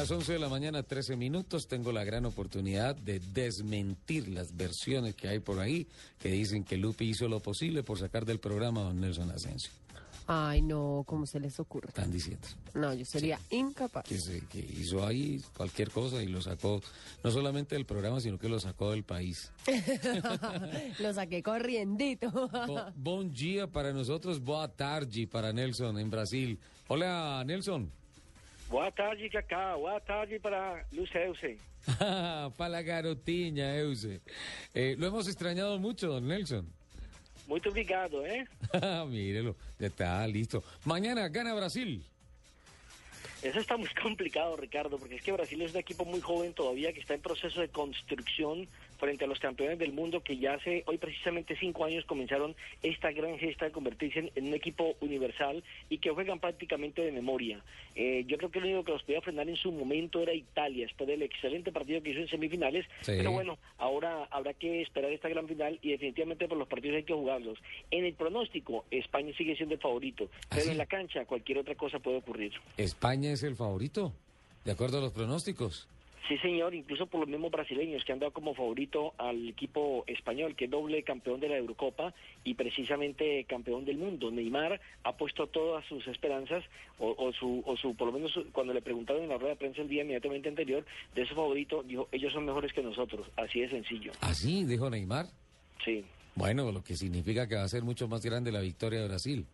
Las 0.00 0.10
11 0.10 0.32
de 0.32 0.38
la 0.38 0.48
mañana, 0.48 0.82
13 0.82 1.14
minutos, 1.16 1.68
tengo 1.68 1.92
la 1.92 2.04
gran 2.04 2.24
oportunidad 2.24 2.96
de 2.96 3.20
desmentir 3.20 4.28
las 4.28 4.56
versiones 4.56 5.14
que 5.14 5.28
hay 5.28 5.40
por 5.40 5.58
ahí 5.60 5.86
que 6.18 6.30
dicen 6.30 6.64
que 6.64 6.78
Lupi 6.78 7.10
hizo 7.10 7.28
lo 7.28 7.40
posible 7.40 7.82
por 7.82 7.98
sacar 7.98 8.24
del 8.24 8.38
programa 8.40 8.80
a 8.80 8.84
don 8.84 9.00
Nelson 9.00 9.30
Asensio. 9.30 9.70
Ay, 10.26 10.62
no, 10.62 11.02
¿cómo 11.06 11.26
se 11.26 11.38
les 11.40 11.58
ocurre? 11.60 11.88
Están 11.88 12.10
diciendo 12.12 12.46
No, 12.72 12.94
yo 12.94 13.04
sería 13.04 13.38
incapaz. 13.50 14.04
que, 14.04 14.16
se- 14.18 14.40
que 14.46 14.60
hizo 14.60 15.04
ahí 15.04 15.40
cualquier 15.56 15.90
cosa 15.90 16.22
y 16.22 16.28
lo 16.28 16.40
sacó, 16.40 16.80
no 17.24 17.30
solamente 17.30 17.74
del 17.74 17.84
programa, 17.84 18.20
sino 18.20 18.38
que 18.38 18.48
lo 18.48 18.58
sacó 18.60 18.92
del 18.92 19.02
país. 19.02 19.50
Lo 21.00 21.12
saqué 21.12 21.42
corriendito. 21.42 22.30
Bo- 22.30 22.92
Bom 22.96 23.30
dia 23.30 23.66
para 23.66 23.92
nosotros, 23.92 24.40
boa 24.40 24.68
tarde 24.68 25.26
para 25.26 25.52
Nelson 25.52 25.98
en 25.98 26.08
Brasil. 26.10 26.58
Hola, 26.88 27.42
Nelson. 27.44 27.90
Boa 28.70 28.92
tarde, 28.92 29.28
Cacá. 29.28 29.74
Boa 29.74 30.00
tarde 30.00 30.38
para 30.38 30.86
Lúcia 30.92 31.24
Euse. 31.24 31.58
para 32.56 32.68
la 32.68 32.82
garotinha, 32.82 33.76
Euse. 33.76 34.20
Eh, 34.72 34.94
lo 34.96 35.08
hemos 35.08 35.26
extrañado 35.26 35.76
mucho, 35.80 36.06
don 36.06 36.28
Nelson. 36.28 36.72
Muito 37.48 37.68
obrigado, 37.68 38.24
¿eh? 38.24 38.46
Mírelo, 39.08 39.56
ya 39.76 39.88
está 39.88 40.24
listo. 40.28 40.62
Mañana 40.84 41.28
gana 41.28 41.52
Brasil. 41.52 42.04
Eso 43.42 43.58
está 43.58 43.76
muy 43.76 43.88
complicado, 44.00 44.56
Ricardo, 44.56 44.98
porque 44.98 45.16
es 45.16 45.22
que 45.22 45.32
Brasil 45.32 45.60
es 45.62 45.72
un 45.72 45.78
equipo 45.78 46.04
muy 46.04 46.20
joven 46.20 46.52
todavía 46.52 46.92
que 46.92 47.00
está 47.00 47.14
en 47.14 47.22
proceso 47.22 47.60
de 47.60 47.70
construcción 47.70 48.68
frente 49.00 49.24
a 49.24 49.26
los 49.28 49.40
campeones 49.40 49.78
del 49.78 49.92
mundo 49.92 50.22
que 50.22 50.36
ya 50.36 50.54
hace 50.54 50.84
hoy 50.86 50.98
precisamente 50.98 51.56
cinco 51.58 51.84
años 51.84 52.04
comenzaron 52.04 52.54
esta 52.82 53.10
gran 53.10 53.38
gesta 53.38 53.64
de 53.64 53.72
convertirse 53.72 54.30
en, 54.34 54.46
un 54.46 54.54
equipo 54.54 54.94
universal 55.00 55.64
y 55.88 55.98
que 55.98 56.10
juegan 56.10 56.38
prácticamente 56.38 57.02
de 57.02 57.10
memoria. 57.10 57.60
Eh, 57.96 58.24
yo 58.28 58.36
creo 58.36 58.50
que 58.50 58.60
lo 58.60 58.66
único 58.66 58.84
que 58.84 58.92
los 58.92 59.02
podía 59.02 59.20
frenar 59.22 59.48
en 59.48 59.56
su 59.56 59.72
momento 59.72 60.20
era 60.20 60.34
Italia, 60.34 60.86
después 60.86 61.08
del 61.08 61.22
excelente 61.22 61.72
partido 61.72 62.02
que 62.02 62.10
hizo 62.10 62.20
en 62.20 62.28
semifinales, 62.28 62.86
Sí. 63.00 63.12
pero 63.16 63.32
bueno, 63.32 63.58
ahora 63.78 64.28
habrá 64.30 64.52
que 64.54 64.82
esperar 64.82 65.10
esta 65.10 65.28
gran 65.28 65.48
final 65.48 65.78
y 65.82 65.90
definitivamente 65.90 66.46
por 66.46 66.58
los 66.58 66.68
partidos 66.68 66.98
hay 66.98 67.04
que 67.04 67.14
jugarlos. 67.14 67.58
En 67.90 68.04
el 68.04 68.14
pronóstico, 68.14 68.84
España 68.90 69.32
sigue 69.36 69.56
siendo 69.56 69.74
el 69.74 69.80
favorito, 69.80 70.28
pero 70.50 70.62
sí? 70.62 70.70
en 70.70 70.78
la 70.78 70.86
cancha 70.86 71.24
cualquier 71.24 71.58
otra 71.58 71.74
cosa 71.74 71.98
puede 71.98 72.18
ocurrir. 72.18 72.52
España 72.76 73.32
es 73.32 73.42
el 73.42 73.56
favorito, 73.56 74.12
de 74.64 74.72
acuerdo 74.72 74.98
a 74.98 75.00
los 75.00 75.12
pronósticos. 75.12 75.88
Sí, 76.28 76.36
señor, 76.38 76.74
incluso 76.74 77.06
por 77.06 77.20
los 77.20 77.28
mismos 77.28 77.50
brasileños 77.50 78.04
que 78.04 78.12
han 78.12 78.20
dado 78.20 78.32
como 78.32 78.54
favorito 78.54 79.14
al 79.18 79.48
equipo 79.48 80.04
español, 80.06 80.54
que 80.54 80.66
es 80.66 80.70
doble 80.70 81.02
campeón 81.02 81.40
de 81.40 81.48
la 81.48 81.56
Eurocopa 81.56 82.14
y 82.44 82.54
precisamente 82.54 83.44
campeón 83.48 83.84
del 83.84 83.96
mundo. 83.98 84.30
Neymar 84.30 84.80
ha 85.02 85.16
puesto 85.16 85.48
todas 85.48 85.84
sus 85.86 86.06
esperanzas, 86.06 86.62
o, 86.98 87.14
o 87.18 87.32
su, 87.32 87.62
o 87.66 87.76
su, 87.76 87.96
por 87.96 88.08
lo 88.08 88.12
menos 88.12 88.30
su- 88.32 88.44
cuando 88.52 88.72
le 88.72 88.82
preguntaron 88.82 89.22
en 89.24 89.28
la 89.30 89.38
rueda 89.38 89.54
de 89.54 89.56
prensa 89.56 89.82
el 89.82 89.88
día 89.88 90.02
inmediatamente 90.02 90.48
anterior 90.48 90.84
de 91.14 91.26
su 91.26 91.34
favorito, 91.34 91.82
dijo, 91.82 92.08
ellos 92.12 92.32
son 92.32 92.44
mejores 92.44 92.72
que 92.72 92.82
nosotros, 92.82 93.26
así 93.36 93.60
de 93.60 93.70
sencillo. 93.70 94.12
Así, 94.20 94.64
dijo 94.64 94.88
Neymar. 94.88 95.26
Sí. 95.84 96.04
Bueno, 96.36 96.70
lo 96.70 96.84
que 96.84 96.94
significa 96.96 97.48
que 97.48 97.56
va 97.56 97.64
a 97.64 97.68
ser 97.68 97.82
mucho 97.82 98.06
más 98.06 98.24
grande 98.24 98.52
la 98.52 98.60
victoria 98.60 99.00
de 99.00 99.08
Brasil. 99.08 99.46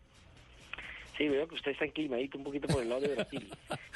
Sí, 1.17 1.27
veo 1.27 1.47
que 1.47 1.55
usted 1.55 1.71
está 1.71 1.85
inclinadito 1.85 2.37
un 2.37 2.43
poquito 2.43 2.67
por 2.67 2.83
el 2.83 2.89
lado 2.89 3.01
de 3.01 3.15
Brasil. 3.15 3.47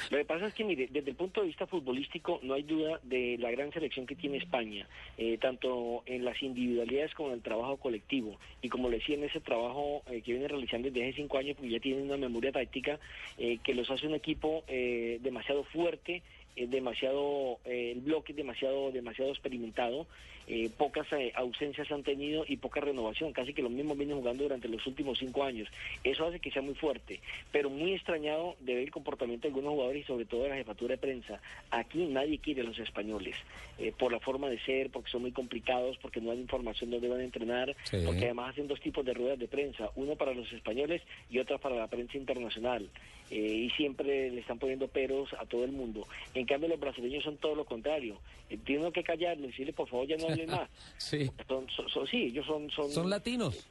Lo 0.10 0.18
que 0.18 0.26
pasa 0.26 0.48
es 0.48 0.54
que, 0.56 0.64
mire, 0.64 0.88
desde 0.90 1.12
el 1.12 1.16
punto 1.16 1.42
de 1.42 1.48
vista 1.48 1.68
futbolístico 1.68 2.40
no 2.42 2.56
hay 2.56 2.64
duda 2.64 3.00
de 3.04 3.38
la 3.40 3.52
gran 3.52 3.72
selección 3.72 4.08
que 4.08 4.16
tiene 4.16 4.38
España, 4.38 4.88
eh, 5.18 5.38
tanto 5.38 6.02
en 6.08 6.26
las 6.26 6.42
individualidades 6.42 7.14
como 7.14 7.30
en 7.30 7.36
el 7.36 7.42
trabajo 7.42 7.78
colectivo. 7.78 8.40
Y 8.64 8.70
como 8.70 8.90
le 8.90 8.98
decía, 8.98 9.16
en 9.16 9.24
ese 9.24 9.40
trabajo 9.40 10.02
eh, 10.10 10.22
que 10.22 10.32
viene 10.32 10.48
realizando 10.48 10.90
desde 10.90 11.10
hace 11.10 11.18
cinco 11.18 11.38
años, 11.38 11.56
porque 11.56 11.72
ya 11.72 11.80
tienen 11.80 12.06
una 12.06 12.18
memoria 12.18 12.52
táctica 12.52 13.00
eh, 13.38 13.60
que 13.64 13.76
los 13.76 13.90
hace 13.92 14.08
un 14.08 14.16
equipo 14.16 14.64
eh, 14.68 15.20
demasiado 15.22 15.64
fuerte, 15.66 16.24
demasiado, 16.56 17.60
eh, 17.66 17.92
el 17.96 18.02
bloque 18.02 18.32
es 18.34 18.38
demasiado, 18.38 18.92
demasiado 18.92 19.32
experimentado, 19.32 20.08
eh, 20.48 20.70
pocas 20.76 21.08
eh, 21.14 21.32
ausencias 21.36 21.90
han 21.92 22.04
tenido 22.04 22.44
y 22.48 22.58
poca 22.58 22.82
renovación, 22.82 23.32
casi 23.32 23.54
que 23.54 23.62
los 23.62 23.72
mismos 23.72 23.98
vienen 23.98 24.18
jugando 24.18 24.44
durante 24.44 24.68
los 24.68 24.86
últimos 24.88 25.20
cinco 25.20 25.44
años. 25.44 25.70
Eso 26.04 26.26
hace 26.26 26.40
que 26.40 26.52
sea 26.52 26.62
muy 26.62 26.74
fuerte, 26.74 27.20
pero 27.52 27.70
muy 27.70 27.94
extrañado 27.94 28.56
de 28.60 28.74
ver 28.74 28.84
el 28.84 28.92
comportamiento 28.92 29.44
de 29.48 29.50
algunos 29.54 29.74
jugadores 29.74 30.04
y 30.04 30.08
sobre 30.08 30.26
todo 30.26 30.44
de 30.44 30.50
la 30.50 30.56
jefatura 30.56 30.96
de 30.96 30.98
prensa. 30.98 31.42
Aquí 31.70 32.06
nadie 32.06 32.40
quiere 32.40 32.62
a 32.62 32.64
los 32.66 32.80
españoles, 32.80 33.36
eh, 33.78 33.94
por 33.98 34.12
la 34.12 34.20
forma 34.20 34.50
de 34.50 34.60
ser, 34.60 34.90
porque 34.90 35.12
son 35.12 35.22
muy 35.22 35.32
complicados, 35.32 35.98
porque 36.02 36.20
no 36.20 36.30
dan 36.30 36.40
información 36.40 36.90
donde 36.92 37.08
van 37.08 37.22
a 37.22 37.24
entrenar, 37.24 37.76
Sí. 37.84 37.98
porque 38.06 38.26
además 38.26 38.50
hacen 38.52 38.68
dos 38.68 38.82
tipos 38.82 39.06
de 39.06 39.14
ruedas 39.14 39.40
de 39.40 39.48
prensa, 39.48 39.92
uno 39.96 40.16
para 40.16 40.34
los 40.34 40.52
españoles 40.52 41.02
y 41.30 41.38
otra 41.40 41.60
para 41.60 41.76
la 41.76 41.88
prensa 41.88 42.18
internacional. 42.18 42.90
Eh, 43.32 43.36
y 43.66 43.70
siempre 43.72 44.30
le 44.30 44.42
están 44.42 44.60
poniendo 44.60 44.90
peros 44.90 45.30
a 45.40 45.46
todo 45.46 45.64
el 45.64 45.72
mundo. 45.72 46.06
En 46.34 46.46
cambio, 46.46 46.68
los 46.68 46.80
brasileños 46.80 47.24
son 47.24 47.38
todo 47.38 47.56
lo 47.56 47.64
contrario. 47.64 48.20
Eh, 48.50 48.58
tienen 48.66 48.92
que 48.92 49.04
callarle, 49.04 49.48
decirle, 49.48 49.72
por 49.72 49.88
favor, 49.88 50.06
ya 50.06 50.18
no 50.18 50.28
hablen 50.28 50.50
más. 50.52 50.70
Sí. 50.98 51.32
Son, 51.48 51.66
son- 51.70 51.90
son- 51.90 52.08
sí, 52.08 52.24
ellos 52.26 52.46
son... 52.46 52.70
Son, 52.70 52.90
Son 52.92 53.10
latinos. 53.10 53.66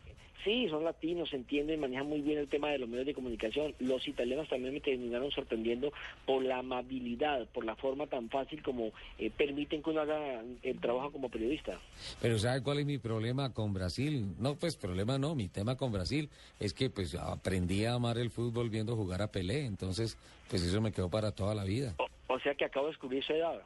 Sí, 0.45 0.69
son 0.71 0.85
latinos, 0.85 1.33
entienden, 1.35 1.81
manejan 1.81 2.07
muy 2.07 2.23
bien 2.23 2.39
el 2.39 2.49
tema 2.49 2.71
de 2.71 2.79
los 2.79 2.89
medios 2.89 3.07
de 3.07 3.15
comunicación. 3.15 3.75
Los 3.79 4.07
italianos 4.09 4.49
también 4.49 4.73
me 4.73 4.81
terminaron 4.81 5.31
sorprendiendo 5.31 5.93
por 6.25 6.43
la 6.43 6.59
amabilidad, 6.59 7.47
por 7.49 7.65
la 7.65 7.77
forma 7.77 8.07
tan 8.07 8.31
fácil 8.31 8.63
como 8.63 8.93
eh, 9.19 9.31
permiten 9.31 9.83
que 9.83 9.91
uno 9.91 10.01
haga 10.01 10.43
el 10.63 10.81
trabajo 10.81 11.13
como 11.13 11.29
periodista. 11.29 11.79
Pero 12.23 12.39
¿sabe 12.39 12.63
cuál 12.63 12.79
es 12.79 12.87
mi 12.87 12.99
problema 12.99 13.53
con 13.53 13.75
Brasil? 13.75 14.35
No, 14.39 14.55
pues 14.55 14.77
problema 14.77 15.19
no, 15.19 15.35
mi 15.35 15.49
tema 15.49 15.77
con 15.77 15.93
Brasil 15.93 16.31
es 16.59 16.73
que 16.73 16.89
pues 16.89 17.15
aprendí 17.15 17.85
a 17.85 17.95
amar 17.95 18.17
el 18.17 18.31
fútbol 18.31 18.71
viendo 18.71 18.97
jugar 18.97 19.21
a 19.23 19.31
Pelé, 19.31 19.67
entonces 19.67 20.17
pues 20.49 20.63
eso 20.63 20.81
me 20.81 20.93
quedó 20.93 21.11
para 21.11 21.33
toda 21.33 21.55
la 21.55 21.65
vida. 21.65 21.95
O, 21.99 22.35
o 22.35 22.41
sea 22.41 22.55
que 22.55 22.65
acabo 22.65 22.87
de 22.87 22.93
descubrir 22.93 23.23
su 23.23 23.35
edad. 23.35 23.61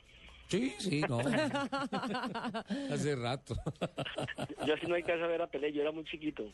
Sí, 0.48 0.74
sí, 0.78 1.02
no. 1.08 1.18
Hace 2.92 3.16
rato. 3.16 3.56
Yo 4.66 4.76
si 4.76 4.86
no 4.86 4.94
hay 4.94 5.02
que 5.02 5.18
saber 5.18 5.42
a 5.42 5.46
Pelé, 5.46 5.72
yo 5.72 5.82
era 5.82 5.92
muy 5.92 6.04
chiquito. 6.04 6.44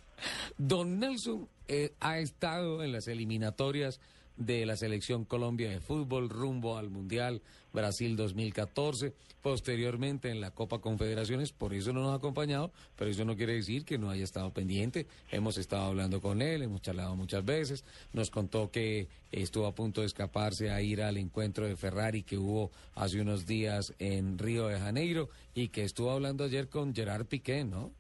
Don 0.57 0.99
Nelson 0.99 1.49
eh, 1.69 1.93
ha 2.01 2.19
estado 2.19 2.83
en 2.83 2.93
las 2.93 3.09
eliminatorias 3.09 4.01
de 4.41 4.65
la 4.65 4.77
selección 4.77 5.25
Colombia 5.27 5.71
de 5.71 5.81
fútbol 5.81 6.31
rumbo 6.31 6.79
al 6.79 6.89
Mundial 6.89 7.43
Brasil 7.73 8.17
2014, 8.17 9.13
posteriormente 9.43 10.31
en 10.31 10.41
la 10.41 10.51
Copa 10.51 10.81
Confederaciones, 10.81 11.53
por 11.53 11.75
eso 11.75 11.93
no 11.93 12.01
nos 12.01 12.13
ha 12.13 12.15
acompañado, 12.15 12.73
pero 12.97 13.11
eso 13.11 13.25
no 13.25 13.37
quiere 13.37 13.53
decir 13.55 13.85
que 13.85 13.99
no 13.99 14.11
haya 14.11 14.25
estado 14.25 14.53
pendiente. 14.53 15.07
Hemos 15.31 15.59
estado 15.59 15.85
hablando 15.85 16.21
con 16.21 16.41
él, 16.41 16.63
hemos 16.63 16.81
charlado 16.81 17.15
muchas 17.17 17.45
veces, 17.45 17.85
nos 18.15 18.31
contó 18.31 18.71
que 18.71 19.09
estuvo 19.31 19.67
a 19.67 19.75
punto 19.75 20.01
de 20.01 20.07
escaparse 20.07 20.71
a 20.71 20.81
ir 20.81 21.03
al 21.03 21.19
encuentro 21.19 21.67
de 21.67 21.77
Ferrari 21.77 22.23
que 22.23 22.39
hubo 22.39 22.71
hace 22.95 23.21
unos 23.21 23.47
días 23.47 23.95
en 23.99 24.39
Río 24.39 24.69
de 24.69 24.81
Janeiro 24.81 25.29
y 25.55 25.69
que 25.69 25.85
estuvo 25.85 26.11
hablando 26.11 26.45
ayer 26.45 26.69
con 26.69 26.95
Gerard 26.95 27.27
Piqué, 27.27 27.65
¿no? 27.65 27.93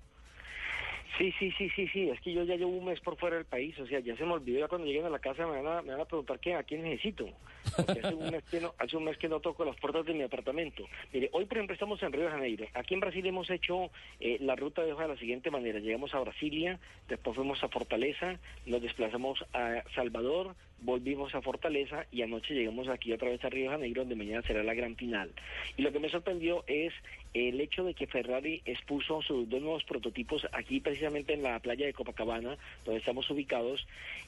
Sí, 1.18 1.32
sí, 1.38 1.50
sí, 1.58 1.68
sí, 1.70 1.88
sí, 1.88 2.08
es 2.08 2.20
que 2.20 2.32
yo 2.32 2.44
ya 2.44 2.56
llevo 2.56 2.70
un 2.70 2.84
mes 2.84 3.00
por 3.00 3.16
fuera 3.16 3.36
del 3.36 3.44
país, 3.44 3.78
o 3.78 3.86
sea, 3.86 4.00
ya 4.00 4.16
se 4.16 4.24
me 4.24 4.32
olvidó, 4.32 4.60
ya 4.60 4.68
cuando 4.68 4.86
lleguen 4.86 5.06
a 5.06 5.10
la 5.10 5.18
casa 5.18 5.46
me 5.46 5.60
van 5.60 5.66
a, 5.66 5.82
me 5.82 5.92
van 5.92 6.00
a 6.00 6.04
preguntar 6.04 6.38
qué, 6.38 6.54
a 6.54 6.62
quién 6.62 6.82
necesito, 6.82 7.28
porque 7.76 8.00
hace 8.00 8.14
un, 8.14 8.30
mes 8.30 8.44
que 8.44 8.60
no, 8.60 8.74
hace 8.78 8.96
un 8.96 9.04
mes 9.04 9.18
que 9.18 9.28
no 9.28 9.40
toco 9.40 9.64
las 9.64 9.76
puertas 9.76 10.06
de 10.06 10.14
mi 10.14 10.22
apartamento. 10.22 10.84
Mire, 11.12 11.28
hoy 11.32 11.44
por 11.46 11.58
ejemplo 11.58 11.74
estamos 11.74 12.02
en 12.02 12.12
Río 12.12 12.24
de 12.24 12.30
Janeiro, 12.30 12.66
aquí 12.74 12.94
en 12.94 13.00
Brasil 13.00 13.26
hemos 13.26 13.50
hecho 13.50 13.90
eh, 14.20 14.38
la 14.40 14.56
ruta 14.56 14.82
de 14.82 14.92
hoja 14.92 15.02
de 15.02 15.14
la 15.14 15.18
siguiente 15.18 15.50
manera, 15.50 15.78
llegamos 15.80 16.14
a 16.14 16.20
Brasilia, 16.20 16.78
después 17.08 17.36
fuimos 17.36 17.62
a 17.64 17.68
Fortaleza, 17.68 18.38
nos 18.66 18.80
desplazamos 18.80 19.44
a 19.52 19.82
Salvador, 19.94 20.54
volvimos 20.82 21.34
a 21.34 21.42
Fortaleza 21.42 22.06
y 22.10 22.22
anoche 22.22 22.54
llegamos 22.54 22.88
aquí 22.88 23.12
otra 23.12 23.28
vez 23.28 23.44
a 23.44 23.48
Río 23.48 23.70
Janeiro, 23.70 24.02
donde 24.02 24.16
mañana 24.16 24.42
será 24.42 24.62
la 24.62 24.74
gran 24.74 24.96
final. 24.96 25.30
Y 25.76 25.82
lo 25.82 25.92
que 25.92 26.00
me 26.00 26.08
sorprendió 26.08 26.64
es 26.66 26.92
el 27.32 27.60
hecho 27.60 27.84
de 27.84 27.94
que 27.94 28.06
Ferrari 28.06 28.60
expuso 28.64 29.22
sus 29.22 29.48
dos 29.48 29.60
nuevos 29.60 29.84
prototipos 29.84 30.46
aquí 30.52 30.80
precisamente 30.80 31.34
en 31.34 31.42
la 31.42 31.58
playa 31.60 31.86
de 31.86 31.92
Copacabana, 31.92 32.56
donde 32.84 32.98
estamos 32.98 33.30
ubicados, 33.30 33.86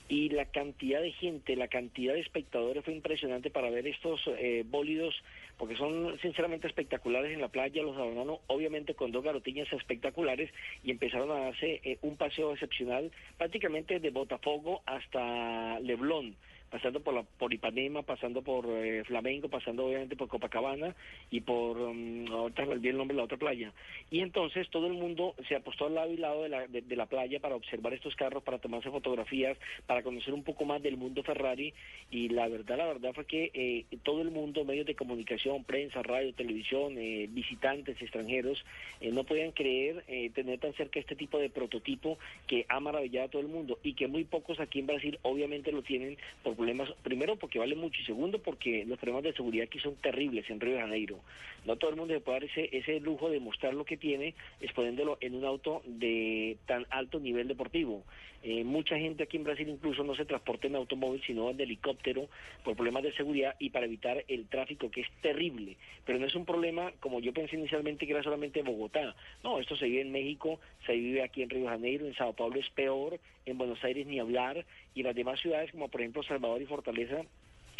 y 0.08 0.28
la 0.28 0.44
cantidad 0.44 1.00
de 1.00 1.12
gente, 1.12 1.56
la 1.56 1.68
cantidad 1.68 2.14
de 2.14 2.20
espectadores 2.20 2.84
fue 2.84 2.94
impresionante 2.94 3.50
para 3.50 3.70
ver 3.70 3.86
estos 3.86 4.20
eh, 4.26 4.64
bólidos, 4.66 5.14
porque 5.56 5.76
son 5.76 6.18
sinceramente 6.20 6.66
espectaculares 6.66 7.32
en 7.32 7.40
la 7.40 7.48
playa, 7.48 7.82
los 7.82 7.96
abandonaron 7.96 8.38
obviamente 8.46 8.94
con 8.94 9.10
dos 9.10 9.24
garotiñas 9.24 9.72
espectaculares 9.72 10.50
y 10.84 10.90
empezaron 10.90 11.30
a 11.30 11.40
darse 11.44 11.80
eh, 11.84 11.98
un 12.02 12.16
paseo 12.16 12.52
excepcional 12.52 13.10
prácticamente 13.38 14.00
de 14.00 14.10
Botafogo 14.10 14.82
hasta 14.86 15.80
Leblon 15.80 16.36
pasando 16.72 17.00
por 17.00 17.14
la 17.14 17.22
por 17.22 17.52
Ipanema, 17.52 18.02
pasando 18.02 18.42
por 18.42 18.66
eh, 18.68 19.04
Flamengo, 19.04 19.48
pasando 19.48 19.86
obviamente 19.86 20.16
por 20.16 20.28
Copacabana 20.28 20.96
y 21.30 21.42
por 21.42 21.76
um, 21.76 22.26
ahorita 22.32 22.62
olvidé 22.64 22.90
el 22.90 22.96
nombre 22.96 23.14
de 23.14 23.18
la 23.18 23.24
otra 23.24 23.36
playa. 23.36 23.72
Y 24.10 24.20
entonces 24.20 24.68
todo 24.70 24.86
el 24.86 24.94
mundo 24.94 25.34
se 25.48 25.54
apostó 25.54 25.86
al 25.86 25.94
lado 25.94 26.12
y 26.12 26.16
lado 26.16 26.42
de 26.42 26.48
la, 26.48 26.66
de 26.66 26.96
la 26.96 27.06
playa 27.06 27.38
para 27.40 27.54
observar 27.54 27.92
estos 27.92 28.16
carros, 28.16 28.42
para 28.42 28.58
tomarse 28.58 28.90
fotografías, 28.90 29.58
para 29.86 30.02
conocer 30.02 30.32
un 30.32 30.42
poco 30.42 30.64
más 30.64 30.82
del 30.82 30.96
mundo 30.96 31.22
Ferrari 31.22 31.74
y 32.10 32.30
la 32.30 32.48
verdad, 32.48 32.78
la 32.78 32.86
verdad 32.86 33.12
fue 33.14 33.26
que 33.26 33.50
eh, 33.52 33.84
todo 34.02 34.22
el 34.22 34.30
mundo, 34.30 34.64
medios 34.64 34.86
de 34.86 34.94
comunicación, 34.94 35.64
prensa, 35.64 36.02
radio, 36.02 36.32
televisión, 36.32 36.96
eh, 36.96 37.28
visitantes 37.30 38.00
extranjeros, 38.00 38.64
eh, 39.00 39.10
no 39.12 39.24
podían 39.24 39.52
creer 39.52 40.04
eh, 40.08 40.30
tener 40.30 40.58
tan 40.58 40.72
cerca 40.74 41.00
este 41.00 41.16
tipo 41.16 41.38
de 41.38 41.50
prototipo 41.50 42.18
que 42.46 42.64
ha 42.68 42.80
maravillado 42.80 43.26
a 43.26 43.30
todo 43.30 43.42
el 43.42 43.48
mundo 43.48 43.78
y 43.82 43.94
que 43.94 44.06
muy 44.06 44.24
pocos 44.24 44.60
aquí 44.60 44.78
en 44.80 44.86
Brasil 44.86 45.18
obviamente 45.22 45.72
lo 45.72 45.82
tienen 45.82 46.16
por 46.42 46.56
problemas, 46.62 46.92
primero 47.02 47.34
porque 47.34 47.58
vale 47.58 47.74
mucho 47.74 48.00
y 48.00 48.04
segundo 48.04 48.38
porque 48.38 48.84
los 48.86 48.96
problemas 48.96 49.24
de 49.24 49.32
seguridad 49.32 49.66
aquí 49.66 49.80
son 49.80 49.96
terribles 49.96 50.48
en 50.48 50.60
Río 50.60 50.74
de 50.74 50.80
Janeiro. 50.80 51.18
No 51.64 51.74
todo 51.74 51.90
el 51.90 51.96
mundo 51.96 52.14
se 52.14 52.20
puede 52.20 52.38
dar 52.38 52.48
ese, 52.48 52.68
ese 52.70 53.00
lujo 53.00 53.30
de 53.30 53.40
mostrar 53.40 53.74
lo 53.74 53.84
que 53.84 53.96
tiene 53.96 54.36
exponiéndolo 54.60 55.18
en 55.20 55.34
un 55.34 55.44
auto 55.44 55.82
de 55.84 56.56
tan 56.66 56.86
alto 56.90 57.18
nivel 57.18 57.48
deportivo. 57.48 58.04
Eh, 58.42 58.64
mucha 58.64 58.98
gente 58.98 59.22
aquí 59.22 59.36
en 59.36 59.44
Brasil 59.44 59.68
incluso 59.68 60.02
no 60.02 60.14
se 60.16 60.24
transporta 60.24 60.66
en 60.66 60.76
automóvil, 60.76 61.22
sino 61.26 61.50
en 61.50 61.60
helicóptero 61.60 62.28
por 62.64 62.74
problemas 62.74 63.04
de 63.04 63.12
seguridad 63.12 63.54
y 63.58 63.70
para 63.70 63.86
evitar 63.86 64.24
el 64.26 64.48
tráfico, 64.48 64.90
que 64.90 65.02
es 65.02 65.08
terrible. 65.20 65.76
Pero 66.04 66.18
no 66.18 66.26
es 66.26 66.34
un 66.34 66.44
problema, 66.44 66.92
como 67.00 67.20
yo 67.20 67.32
pensé 67.32 67.56
inicialmente, 67.56 68.06
que 68.06 68.12
era 68.12 68.22
solamente 68.22 68.60
en 68.60 68.66
Bogotá. 68.66 69.14
No, 69.44 69.60
esto 69.60 69.76
se 69.76 69.86
vive 69.86 70.00
en 70.00 70.12
México, 70.12 70.58
se 70.86 70.92
vive 70.92 71.22
aquí 71.22 71.42
en 71.42 71.50
Río 71.50 71.68
Janeiro, 71.68 72.06
en 72.06 72.14
Sao 72.14 72.32
Paulo 72.32 72.58
es 72.58 72.68
peor, 72.70 73.20
en 73.46 73.58
Buenos 73.58 73.82
Aires 73.84 74.06
ni 74.06 74.18
hablar, 74.18 74.64
y 74.94 75.00
en 75.00 75.06
las 75.06 75.14
demás 75.14 75.40
ciudades 75.40 75.70
como 75.70 75.88
por 75.88 76.00
ejemplo 76.00 76.22
Salvador 76.22 76.60
y 76.60 76.66
Fortaleza 76.66 77.24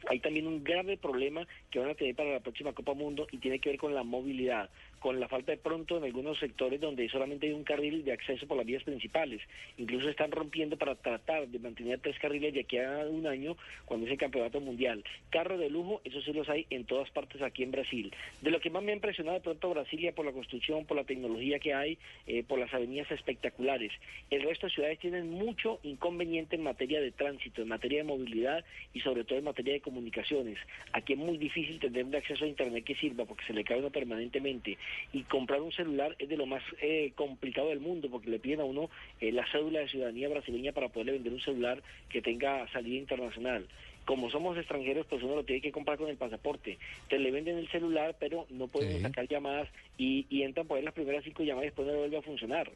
hay 0.09 0.20
también 0.20 0.47
un 0.47 0.64
grave 0.64 0.97
problema 0.97 1.47
que 1.70 1.79
van 1.79 1.91
a 1.91 1.94
tener 1.94 2.14
para 2.14 2.32
la 2.32 2.41
próxima 2.41 2.73
Copa 2.73 2.94
Mundo 2.94 3.26
y 3.31 3.38
tiene 3.38 3.59
que 3.59 3.70
ver 3.70 3.79
con 3.79 3.94
la 3.94 4.03
movilidad, 4.03 4.70
con 5.02 5.19
la 5.19 5.26
falta 5.26 5.50
de 5.50 5.58
pronto 5.58 5.96
en 5.96 6.04
algunos 6.04 6.38
sectores 6.38 6.81
donde 6.81 7.08
solamente 7.08 7.49
hay 7.49 7.52
un 7.52 7.64
carril 7.64 8.04
de 8.04 8.12
acceso 8.12 8.46
por 8.46 8.56
las 8.56 8.64
vías 8.64 8.84
principales. 8.84 9.43
Incluso 9.76 10.08
están 10.08 10.31
rompiendo 10.31 10.78
para 10.78 10.94
tratar 10.94 11.49
de 11.49 11.58
mantener 11.58 11.99
tres 11.99 12.16
carriles 12.20 12.54
de 12.54 12.60
aquí 12.60 12.78
a 12.78 13.06
un 13.10 13.26
año 13.26 13.56
cuando 13.84 14.06
es 14.06 14.12
el 14.12 14.19
campeonato 14.19 14.60
mundial. 14.60 15.02
Carros 15.31 15.58
de 15.58 15.69
lujo, 15.69 16.00
eso 16.04 16.22
sí 16.22 16.32
los 16.32 16.49
hay 16.49 16.66
en 16.70 16.84
todas 16.84 17.10
partes 17.10 17.43
aquí 17.43 17.64
en 17.64 17.72
Brasil. 17.72 18.14
De 18.43 18.52
lo 18.52 18.60
que 18.60 18.70
más 18.70 18.84
me 18.84 18.93
ha 18.93 18.94
impresionado 18.94 19.38
de 19.38 19.43
pronto 19.43 19.70
Brasilia 19.70 20.14
por 20.14 20.25
la 20.25 20.31
construcción, 20.31 20.87
por 20.87 20.96
la 20.96 21.02
tecnología 21.02 21.58
que 21.58 21.75
hay, 21.75 21.99
eh, 22.28 22.44
por 22.44 22.60
las 22.60 22.72
avenidas 22.72 23.10
espectaculares. 23.10 23.90
El 24.31 24.43
resto 24.43 24.69
de 24.69 24.72
ciudades 24.72 25.00
tienen 25.00 25.31
mucho 25.31 25.81
inconveniente 25.82 26.54
en 26.54 26.62
materia 26.62 27.00
de 27.00 27.10
tránsito, 27.10 27.62
en 27.62 27.69
materia 27.69 27.99
de 27.99 28.04
movilidad 28.04 28.64
y 28.94 29.00
sobre 29.00 29.25
todo 29.25 29.38
en 29.38 29.46
materia 29.46 29.75
de 29.75 29.81
comunicaciones. 29.81 30.58
Aquí 30.93 31.14
es 31.14 31.19
muy 31.19 31.38
difícil 31.38 31.81
tener 31.81 32.04
un 32.04 32.14
acceso 32.14 32.44
a 32.44 32.49
Internet 32.49 32.84
que 32.84 32.94
sirva 32.94 33.25
porque 33.25 33.44
se 33.46 33.52
le 33.52 33.64
cae 33.64 33.81
uno 33.81 33.90
permanentemente. 33.90 34.78
Y 35.12 35.22
comprar 35.22 35.60
un 35.60 35.72
celular 35.72 36.14
es 36.18 36.28
de 36.28 36.36
lo 36.36 36.46
más 36.46 36.62
eh, 36.80 37.12
complicado 37.14 37.68
del 37.68 37.80
mundo 37.80 38.08
porque 38.10 38.30
le 38.30 38.38
piden 38.38 38.60
a 38.60 38.64
uno 38.64 38.90
eh, 39.20 39.32
la 39.32 39.46
cédula 39.52 39.80
de 39.80 39.88
ciudadanía 39.88 40.28
brasileña 40.28 40.72
para 40.72 40.88
poderle 40.88 41.12
vender 41.12 41.32
un 41.32 41.40
celular 41.40 41.82
que 42.08 42.22
tenga 42.22 42.66
salida 42.72 42.98
internacional. 42.98 43.66
Como 44.04 44.30
somos 44.30 44.58
extranjeros, 44.58 45.06
pues 45.06 45.22
uno 45.22 45.36
lo 45.36 45.44
tiene 45.44 45.60
que 45.62 45.70
comprar 45.70 45.96
con 45.96 46.08
el 46.08 46.16
pasaporte. 46.16 46.78
Te 47.08 47.18
le 47.20 47.30
venden 47.30 47.56
el 47.58 47.68
celular, 47.70 48.16
pero 48.18 48.46
no 48.50 48.66
pueden 48.66 48.96
Sí. 48.96 49.02
sacar 49.02 49.28
llamadas 49.28 49.68
y, 49.96 50.26
y 50.28 50.42
entran 50.42 50.66
por 50.66 50.76
ahí 50.78 50.82
las 50.84 50.94
primeras 50.94 51.22
cinco 51.22 51.44
llamadas 51.44 51.66
y 51.66 51.68
después 51.68 51.86
no 51.86 51.94
vuelve 51.98 52.16
a 52.16 52.22
funcionar. 52.22 52.70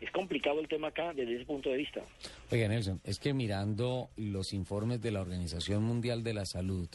Es 0.00 0.10
complicado 0.12 0.60
el 0.60 0.68
tema 0.68 0.88
acá 0.88 1.12
desde 1.12 1.36
ese 1.36 1.44
punto 1.44 1.68
de 1.68 1.76
vista. 1.76 2.00
Oiga, 2.50 2.68
Nelson, 2.68 3.00
es 3.04 3.18
que 3.18 3.34
mirando 3.34 4.08
los 4.16 4.54
informes 4.54 5.02
de 5.02 5.10
la 5.10 5.20
Organización 5.20 5.82
Mundial 5.82 6.24
de 6.24 6.32
la 6.32 6.46
Salud, 6.46 6.88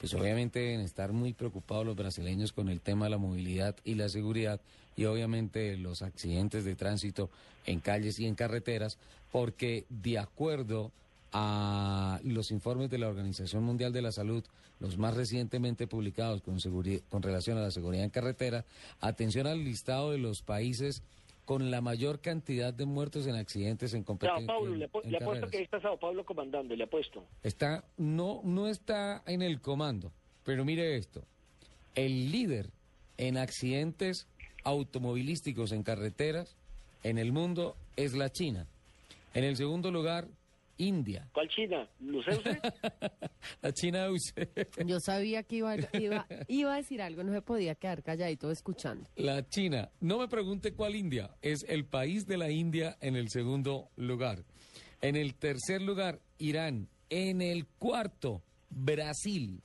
pues 0.00 0.14
obviamente 0.14 0.60
deben 0.60 0.80
estar 0.80 1.12
muy 1.12 1.32
preocupados 1.32 1.84
los 1.84 1.96
brasileños 1.96 2.52
con 2.52 2.68
el 2.68 2.80
tema 2.80 3.06
de 3.06 3.10
la 3.10 3.18
movilidad 3.18 3.76
y 3.84 3.94
la 3.96 4.08
seguridad 4.08 4.60
y 4.96 5.06
obviamente 5.06 5.76
los 5.76 6.02
accidentes 6.02 6.64
de 6.64 6.76
tránsito 6.76 7.30
en 7.66 7.80
calles 7.80 8.20
y 8.20 8.26
en 8.26 8.36
carreteras, 8.36 8.98
porque 9.32 9.84
de 9.88 10.18
acuerdo 10.18 10.92
a 11.32 12.20
los 12.24 12.50
informes 12.50 12.90
de 12.90 12.98
la 12.98 13.08
Organización 13.08 13.64
Mundial 13.64 13.92
de 13.92 14.02
la 14.02 14.12
Salud, 14.12 14.44
los 14.80 14.98
más 14.98 15.14
recientemente 15.14 15.86
publicados 15.86 16.42
con, 16.42 16.58
con 17.08 17.22
relación 17.22 17.58
a 17.58 17.62
la 17.62 17.70
seguridad 17.70 18.04
en 18.04 18.10
carretera, 18.10 18.64
atención 19.00 19.46
al 19.46 19.64
listado 19.64 20.10
de 20.10 20.18
los 20.18 20.42
países 20.42 21.02
con 21.52 21.70
la 21.70 21.82
mayor 21.82 22.20
cantidad 22.22 22.72
de 22.72 22.86
muertos 22.86 23.26
en 23.26 23.34
accidentes 23.36 23.92
en 23.92 24.00
Sao 24.00 24.06
competencia. 24.06 24.46
Paulo, 24.46 24.74
le, 24.74 24.90
apu- 24.90 25.04
le 25.04 25.18
apuesto 25.18 25.48
que 25.48 25.58
ahí 25.58 25.64
está 25.64 25.82
Sao 25.82 25.98
Paulo 25.98 26.24
comandando, 26.24 26.74
le 26.74 26.84
apuesto. 26.84 27.22
Está, 27.42 27.84
no, 27.98 28.40
no 28.42 28.68
está 28.68 29.22
en 29.26 29.42
el 29.42 29.60
comando, 29.60 30.12
pero 30.44 30.64
mire 30.64 30.96
esto. 30.96 31.22
El 31.94 32.32
líder 32.32 32.70
en 33.18 33.36
accidentes 33.36 34.26
automovilísticos 34.64 35.72
en 35.72 35.82
carreteras 35.82 36.56
en 37.02 37.18
el 37.18 37.32
mundo 37.32 37.76
es 37.96 38.14
la 38.14 38.30
China. 38.30 38.66
En 39.34 39.44
el 39.44 39.56
segundo 39.56 39.90
lugar, 39.90 40.26
India. 40.78 41.28
¿Cuál 41.32 41.48
China? 41.48 41.88
¿Lucense? 42.00 42.60
La 43.62 43.72
China. 43.72 44.06
Yo 44.86 45.00
sabía 45.00 45.42
que 45.42 45.56
iba, 45.56 45.76
iba, 45.92 46.26
iba 46.48 46.74
a 46.74 46.76
decir 46.76 47.02
algo, 47.02 47.22
no 47.22 47.32
se 47.32 47.42
podía 47.42 47.74
quedar 47.74 48.02
calladito 48.02 48.50
escuchando. 48.50 49.08
La 49.16 49.46
China. 49.48 49.90
No 50.00 50.18
me 50.18 50.28
pregunte 50.28 50.72
cuál 50.74 50.94
India. 50.96 51.30
Es 51.42 51.64
el 51.68 51.84
país 51.84 52.26
de 52.26 52.36
la 52.38 52.50
India 52.50 52.96
en 53.00 53.16
el 53.16 53.28
segundo 53.30 53.88
lugar. 53.96 54.44
En 55.00 55.16
el 55.16 55.34
tercer 55.34 55.82
lugar, 55.82 56.20
Irán. 56.38 56.88
En 57.10 57.42
el 57.42 57.66
cuarto, 57.66 58.42
Brasil. 58.70 59.60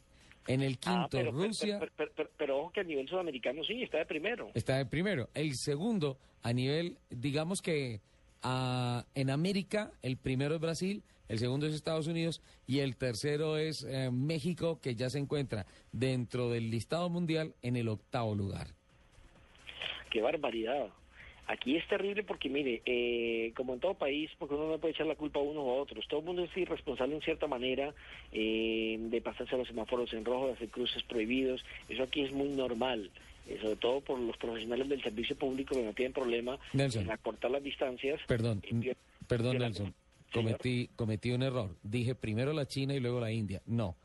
En 0.48 0.62
el 0.62 0.74
Ah, 0.86 1.08
quinto, 1.10 1.10
pero- 1.12 1.32
Rusia. 1.32 1.78
Pero, 1.80 1.92
pero- 1.96 2.12
pero- 2.16 2.30
pero 2.38 2.58
ojo 2.60 2.72
que 2.72 2.80
a 2.82 2.84
nivel 2.84 3.08
sudamericano 3.08 3.64
sí, 3.64 3.84
está 3.84 3.98
de 4.00 4.06
primero. 4.06 4.50
Está 4.54 4.78
de 4.78 4.86
primero. 4.86 5.30
El 5.34 5.52
segundo, 5.56 6.18
a 6.42 6.54
nivel, 6.54 6.98
digamos 7.10 7.62
que 7.62 8.02
en 8.44 9.30
América, 9.30 9.92
el 10.02 10.18
primero 10.18 10.56
es 10.56 10.62
Brasil, 10.62 11.04
el 11.30 11.40
segundo 11.40 11.68
es 11.68 11.74
Estados 11.74 12.08
Unidos 12.08 12.42
y 12.66 12.80
el 12.80 12.96
tercero 12.96 13.58
es 13.58 13.84
eh, 13.84 14.10
México, 14.12 14.80
que 14.82 14.96
ya 14.96 15.10
se 15.10 15.20
encuentra 15.20 15.66
dentro 15.92 16.50
del 16.50 16.70
listado 16.70 17.10
mundial 17.10 17.54
en 17.62 17.76
el 17.76 17.90
octavo 17.90 18.34
lugar. 18.34 18.68
Qué 20.10 20.22
barbaridad. 20.22 20.88
Aquí 21.50 21.78
es 21.78 21.88
terrible 21.88 22.24
porque, 22.24 22.50
mire, 22.50 22.82
eh, 22.86 23.54
como 23.56 23.74
en 23.74 23.80
todo 23.80 23.94
país, 23.94 24.30
porque 24.38 24.56
uno 24.56 24.70
no 24.70 24.78
puede 24.80 24.94
echar 24.94 25.08
la 25.08 25.16
culpa 25.16 25.40
a 25.40 25.44
unos 25.44 25.64
o 25.64 25.70
a 25.72 25.82
otros. 25.82 26.06
Todo 26.10 26.20
el 26.20 26.26
mundo 26.26 26.44
es 26.44 26.56
irresponsable 26.58 27.16
en 27.16 27.22
cierta 27.22 27.48
manera 27.48 27.94
eh, 28.34 28.98
de 29.00 29.22
pasarse 29.22 29.56
a 29.56 29.58
los 29.58 29.68
semáforos 29.68 30.12
en 30.14 30.26
rojo, 30.26 30.48
de 30.48 30.54
hacer 30.54 30.68
cruces 30.70 31.04
prohibidos. 31.04 31.64
Eso 31.88 32.04
aquí 32.04 32.22
es 32.22 32.34
muy 32.34 32.50
normal, 32.50 33.10
eh, 33.48 33.58
sobre 33.62 33.78
todo 33.78 34.02
por 34.02 34.20
los 34.20 34.36
profesionales 34.38 34.90
del 34.90 35.02
servicio 35.02 35.38
público 35.38 35.74
que 35.76 35.84
no 35.84 35.94
tienen 35.94 36.12
problema 36.12 36.60
Nelson. 36.74 37.04
en 37.04 37.12
acortar 37.12 37.50
las 37.52 37.64
distancias. 37.64 38.20
Perdón, 38.28 38.62
vio- 38.70 38.96
perdón 39.28 39.58
Nelson, 39.60 39.94
cometí, 40.34 40.90
cometí 40.98 41.32
un 41.32 41.44
error. 41.44 41.76
Dije 41.82 42.14
primero 42.14 42.52
la 42.52 42.68
China 42.68 42.94
y 42.94 43.00
luego 43.00 43.22
la 43.22 43.32
India. 43.32 43.62
No, 43.66 43.96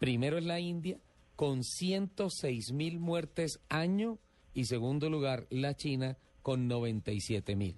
primero 0.00 0.36
es 0.36 0.44
la 0.44 0.58
India 0.58 0.98
con 1.36 1.62
106 1.62 2.72
mil 2.72 2.98
muertes 2.98 3.60
año 3.68 4.18
y 4.52 4.64
segundo 4.64 5.08
lugar 5.08 5.46
la 5.50 5.74
China 5.76 6.16
con 6.48 6.66
97 6.66 7.56
mil. 7.56 7.74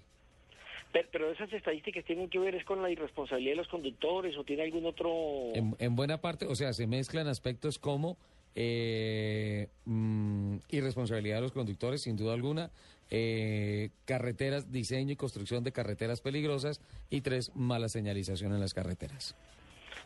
Pero, 0.92 1.32
esas 1.32 1.52
estadísticas 1.52 2.04
tienen 2.04 2.28
que 2.30 2.38
ver 2.38 2.54
es 2.54 2.64
con 2.64 2.80
la 2.80 2.88
irresponsabilidad 2.88 3.54
de 3.54 3.56
los 3.56 3.66
conductores 3.66 4.36
o 4.36 4.44
tiene 4.44 4.62
algún 4.62 4.86
otro... 4.86 5.10
En, 5.54 5.74
en 5.80 5.96
buena 5.96 6.20
parte, 6.20 6.46
o 6.46 6.54
sea, 6.54 6.72
se 6.72 6.86
mezclan 6.86 7.26
aspectos 7.26 7.80
como 7.80 8.16
eh, 8.54 9.66
mm, 9.86 10.58
irresponsabilidad 10.68 11.38
de 11.38 11.42
los 11.42 11.50
conductores, 11.50 12.02
sin 12.02 12.16
duda 12.16 12.32
alguna, 12.32 12.70
eh, 13.10 13.90
carreteras, 14.04 14.70
diseño 14.70 15.14
y 15.14 15.16
construcción 15.16 15.64
de 15.64 15.72
carreteras 15.72 16.20
peligrosas 16.20 16.80
y 17.10 17.22
tres, 17.22 17.50
mala 17.56 17.88
señalización 17.88 18.52
en 18.52 18.60
las 18.60 18.72
carreteras. 18.72 19.34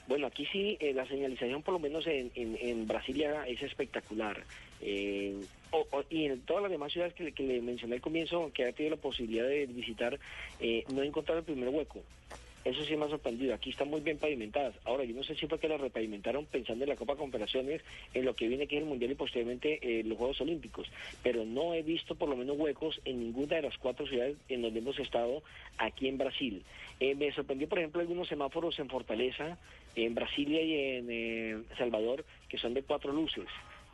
Bueno, 0.09 0.29
aquí 0.29 0.47
sí, 0.47 0.79
eh, 0.81 0.95
la 0.95 1.07
señalización 1.07 1.63
por 1.63 1.75
lo 1.75 1.81
menos 1.81 2.07
en, 2.07 2.31
en, 2.35 2.57
en 2.63 2.87
Brasilia 2.87 3.47
es 3.47 3.63
espectacular. 3.63 4.43
Eh, 4.81 5.39
o- 5.75 5.87
o- 5.99 6.05
y 6.09 6.25
en 6.27 6.41
todas 6.43 6.63
las 6.63 6.71
demás 6.73 6.93
ciudades 6.93 7.15
que, 7.15 7.25
le- 7.43 7.61
mencioné 7.61 7.97
al 7.97 8.01
comienzo, 8.01 8.51
que 8.55 8.65
ha 8.65 8.73
tenido 8.73 8.97
la 8.97 9.03
posibilidad 9.03 9.47
de 9.49 9.67
visitar, 9.67 10.19
eh, 10.61 10.85
no 10.89 11.03
he 11.03 11.07
encontrado 11.07 11.41
el 11.41 11.45
primer 11.45 11.69
hueco. 11.69 12.01
Eso 12.65 12.83
sí 12.87 12.97
me 12.97 13.05
ha 13.05 13.09
sorprendido. 13.11 13.53
Aquí 13.55 13.69
están 13.69 13.89
muy 13.89 14.01
bien 14.01 14.17
pavimentadas. 14.17 14.75
Ahora, 14.87 15.05
yo 15.05 15.15
no 15.15 15.23
sé 15.23 15.35
si 15.35 15.47
fue 15.47 15.59
que 15.59 15.69
las 15.69 15.79
repavimentaron 15.79 16.47
pensando 16.47 16.85
en 16.85 16.89
la 16.89 16.97
Copa 16.97 17.15
Confederaciones, 17.15 17.83
en 18.15 18.25
lo 18.25 18.35
que 18.35 18.49
viene 18.49 18.67
que 18.67 18.77
es 18.77 18.83
el 18.83 18.89
Mundial 18.89 19.11
y 19.11 19.17
posteriormente 19.17 19.79
eh, 19.83 20.03
los 20.03 20.17
Juegos 20.17 20.41
Olímpicos. 20.41 20.87
Pero 21.23 21.45
no 21.45 21.75
he 21.75 21.83
visto 21.83 22.15
por 22.15 22.31
lo 22.31 22.37
menos 22.37 22.57
huecos 22.57 22.99
en 23.05 23.21
ninguna 23.21 23.57
de 23.57 23.63
las 23.63 23.77
cuatro 23.77 24.07
ciudades 24.07 24.39
en 24.49 24.63
donde 24.63 24.79
hemos 24.79 24.99
estado 24.99 25.43
aquí 25.77 26.09
en 26.09 26.17
Brasil. 26.17 26.63
Eh, 27.01 27.15
me 27.15 27.31
sorprendió, 27.33 27.69
por 27.69 27.81
ejemplo, 27.81 28.01
algunos 28.01 28.29
semáforos 28.29 28.79
en 28.79 28.89
Fortaleza, 28.89 29.59
en 29.95 30.15
Brasilia 30.15 30.63
y 30.63 30.73
en 30.97 31.07
eh, 31.11 31.63
Salvador, 31.77 32.25
que 32.49 32.57
son 32.57 32.73
de 32.73 32.83
cuatro 32.83 33.13
luces. 33.13 33.45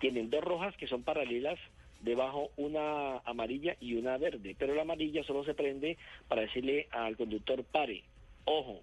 Tienen 0.01 0.31
dos 0.31 0.43
rojas 0.43 0.77
que 0.77 0.89
son 0.89 1.03
paralelas, 1.03 1.59
debajo 2.01 2.51
una 2.57 3.19
amarilla 3.19 3.77
y 3.81 3.95
una 3.95 4.17
verde, 4.17 4.57
pero 4.59 4.75
la 4.75 4.83
amarilla 4.83 5.23
solo 5.23 5.45
se 5.45 5.55
prende 5.55 5.99
para 6.27 6.43
decirle 6.43 6.89
al 6.91 7.17
conductor 7.17 7.63
pare. 7.65 8.03
Ojo, 8.47 8.83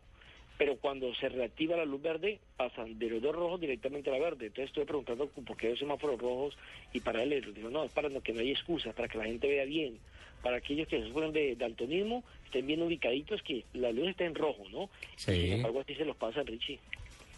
pero 0.58 0.78
cuando 0.78 1.14
se 1.16 1.30
reactiva 1.30 1.76
la 1.78 1.86
luz 1.86 2.02
verde, 2.02 2.40
pasan 2.56 2.98
de 2.98 3.10
los 3.10 3.22
dos 3.22 3.36
rojos 3.36 3.60
directamente 3.60 4.10
a 4.10 4.14
la 4.14 4.20
verde. 4.20 4.48
Entonces 4.48 4.70
estoy 4.70 4.86
preguntando 4.86 5.28
por 5.28 5.58
qué 5.58 5.70
los 5.70 5.80
semáforos 5.80 6.20
rojos 6.20 6.58
y 6.94 7.00
paralelos. 7.00 7.54
Digo, 7.54 7.70
no, 7.70 7.84
es 7.84 7.92
para 7.92 8.10
que 8.10 8.34
no 8.34 8.40
haya 8.40 8.52
excusa, 8.52 8.92
para 8.94 9.08
que 9.08 9.18
la 9.18 9.26
gente 9.26 9.48
vea 9.48 9.66
bien, 9.66 10.00
para 10.42 10.58
aquellos 10.58 10.88
que 10.88 11.04
sufren 11.04 11.32
de 11.32 11.56
daltonismo, 11.56 12.24
estén 12.46 12.66
bien 12.66 12.82
ubicaditos, 12.82 13.42
que 13.44 13.66
la 13.74 13.92
luz 13.92 14.10
esté 14.10 14.26
en 14.26 14.36
rojo, 14.36 14.64
¿no? 14.72 14.90
Sí. 15.16 15.32
Y 15.32 15.42
sin 15.42 15.54
embargo, 15.54 15.82
así 15.82 15.96
se 15.96 16.06
los 16.06 16.16
pasan, 16.16 16.48
Richie. 16.48 16.80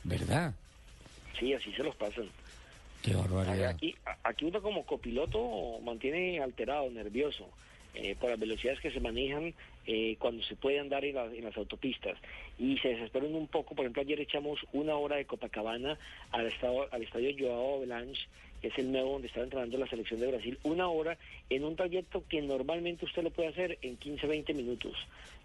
¿Verdad? 0.04 0.54
Sí, 1.38 1.54
así 1.54 1.72
se 1.74 1.84
los 1.84 1.96
pasan. 1.96 2.30
Qué 3.04 3.14
barbaridad. 3.16 3.70
Aquí, 3.70 3.96
aquí 4.24 4.46
uno 4.46 4.62
como 4.62 4.86
copiloto 4.86 5.80
mantiene 5.84 6.40
alterado, 6.42 6.90
nervioso, 6.90 7.48
eh, 7.96 8.16
por 8.20 8.30
las 8.30 8.40
velocidades 8.40 8.80
que 8.82 8.92
se 8.92 9.00
manejan 9.00 9.54
eh, 9.88 10.18
cuando 10.20 10.44
se 10.44 10.56
puede 10.56 10.80
andar 10.80 11.04
en, 11.06 11.16
las- 11.16 11.34
en 11.34 11.44
las 11.44 11.58
autopistas. 11.58 12.18
Y 12.60 12.78
se 12.80 12.90
desesperan 12.90 13.34
un 13.34 13.48
poco, 13.48 13.74
por 13.74 13.86
ejemplo, 13.86 14.02
ayer 14.02 14.20
echamos 14.20 14.60
una 14.74 14.96
hora 14.96 15.16
de 15.16 15.26
Copacabana 15.26 15.98
al, 16.32 16.46
estado, 16.48 16.88
al 16.92 17.02
estadio 17.02 17.32
Joao 17.40 17.78
Avalanche, 17.78 18.28
que 18.62 18.68
es 18.68 18.78
el 18.78 18.92
nuevo 18.92 19.14
donde 19.14 19.28
está 19.28 19.42
entrenando 19.42 19.78
la 19.78 19.88
selección 19.88 20.20
de 20.20 20.28
Brasil, 20.28 20.58
una 20.64 20.90
hora 20.90 21.18
en 21.50 21.64
un 21.64 21.76
trayecto 21.76 22.24
que 22.28 22.42
normalmente 22.42 23.06
usted 23.06 23.24
lo 23.24 23.30
puede 23.32 23.50
hacer 23.50 23.78
en 23.82 23.98
15, 23.98 24.28
20 24.28 24.54
minutos. 24.54 24.94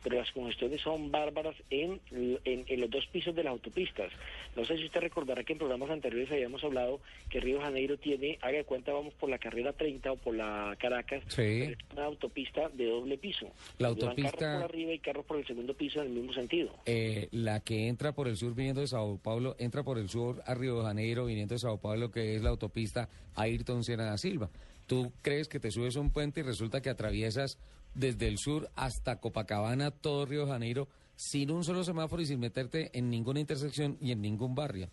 Pero 0.02 0.16
las 0.16 0.30
congestiones 0.32 0.82
son 0.82 1.10
bárbaras 1.10 1.54
en, 1.70 1.98
en, 2.12 2.64
en 2.68 2.80
los 2.80 2.90
dos 2.90 3.06
pisos 3.06 3.34
de 3.34 3.42
las 3.42 3.52
autopistas. 3.52 4.12
No 4.54 4.62
sé 4.66 4.76
si 4.76 4.84
usted 4.84 5.00
recordará 5.00 5.42
que 5.44 5.54
en 5.54 5.58
programas 5.58 5.88
anteriores 5.88 6.30
habíamos 6.30 6.62
hablado 6.62 7.00
que 7.30 7.40
Río 7.40 7.56
de 7.58 7.64
Janeiro 7.64 7.96
tiene, 7.96 8.38
haga 8.42 8.58
de 8.58 8.64
cuenta, 8.64 8.92
vamos 8.92 9.14
por 9.14 9.30
la 9.30 9.38
carrera 9.38 9.72
30 9.72 10.12
o 10.12 10.16
por 10.16 10.34
la 10.34 10.76
Caracas, 10.78 11.22
Sí. 11.28 11.72
una 11.94 12.04
autopista 12.04 12.68
de 12.68 12.84
doble 12.86 13.16
piso. 13.16 13.46
La 13.78 13.88
autopista- 13.88 14.32
Carros 14.36 14.62
por 14.62 14.70
arriba 14.70 14.92
y 14.92 14.98
carros 14.98 15.24
por 15.24 15.38
el 15.38 15.46
segundo 15.46 15.72
piso 15.72 16.02
en 16.02 16.08
el 16.08 16.12
mismo 16.12 16.34
sentido. 16.34 16.70
Eh, 16.84 17.28
la 17.30 17.60
que 17.60 17.88
entra 17.88 18.12
por 18.12 18.28
el 18.28 18.36
sur 18.36 18.54
viniendo 18.54 18.82
de 18.82 18.88
Sao 18.88 19.18
Paulo, 19.22 19.56
entra 19.58 19.82
por 19.84 19.96
el 19.98 20.10
sur 20.10 20.42
a 20.44 20.54
Río 20.54 20.82
Janeiro 20.82 21.24
viniendo 21.24 21.54
de 21.54 21.58
Sao 21.60 21.78
Paulo, 21.78 22.10
que 22.10 22.36
es 22.36 22.42
la 22.42 22.50
autopista 22.50 23.03
Ayrton 23.34 23.84
Senna 23.84 24.04
da 24.04 24.18
Silva. 24.18 24.50
Tú 24.86 25.12
crees 25.22 25.48
que 25.48 25.60
te 25.60 25.70
subes 25.70 25.96
a 25.96 26.00
un 26.00 26.10
puente 26.10 26.40
y 26.40 26.42
resulta 26.42 26.82
que 26.82 26.90
atraviesas 26.90 27.58
desde 27.94 28.28
el 28.28 28.38
sur 28.38 28.68
hasta 28.76 29.20
Copacabana, 29.20 29.90
todo 29.90 30.26
Río 30.26 30.44
de 30.46 30.52
Janeiro, 30.52 30.88
sin 31.16 31.50
un 31.50 31.64
solo 31.64 31.84
semáforo 31.84 32.20
y 32.22 32.26
sin 32.26 32.40
meterte 32.40 32.90
en 32.92 33.08
ninguna 33.08 33.40
intersección 33.40 33.96
y 34.00 34.10
en 34.12 34.20
ningún 34.20 34.54
barrio. 34.54 34.88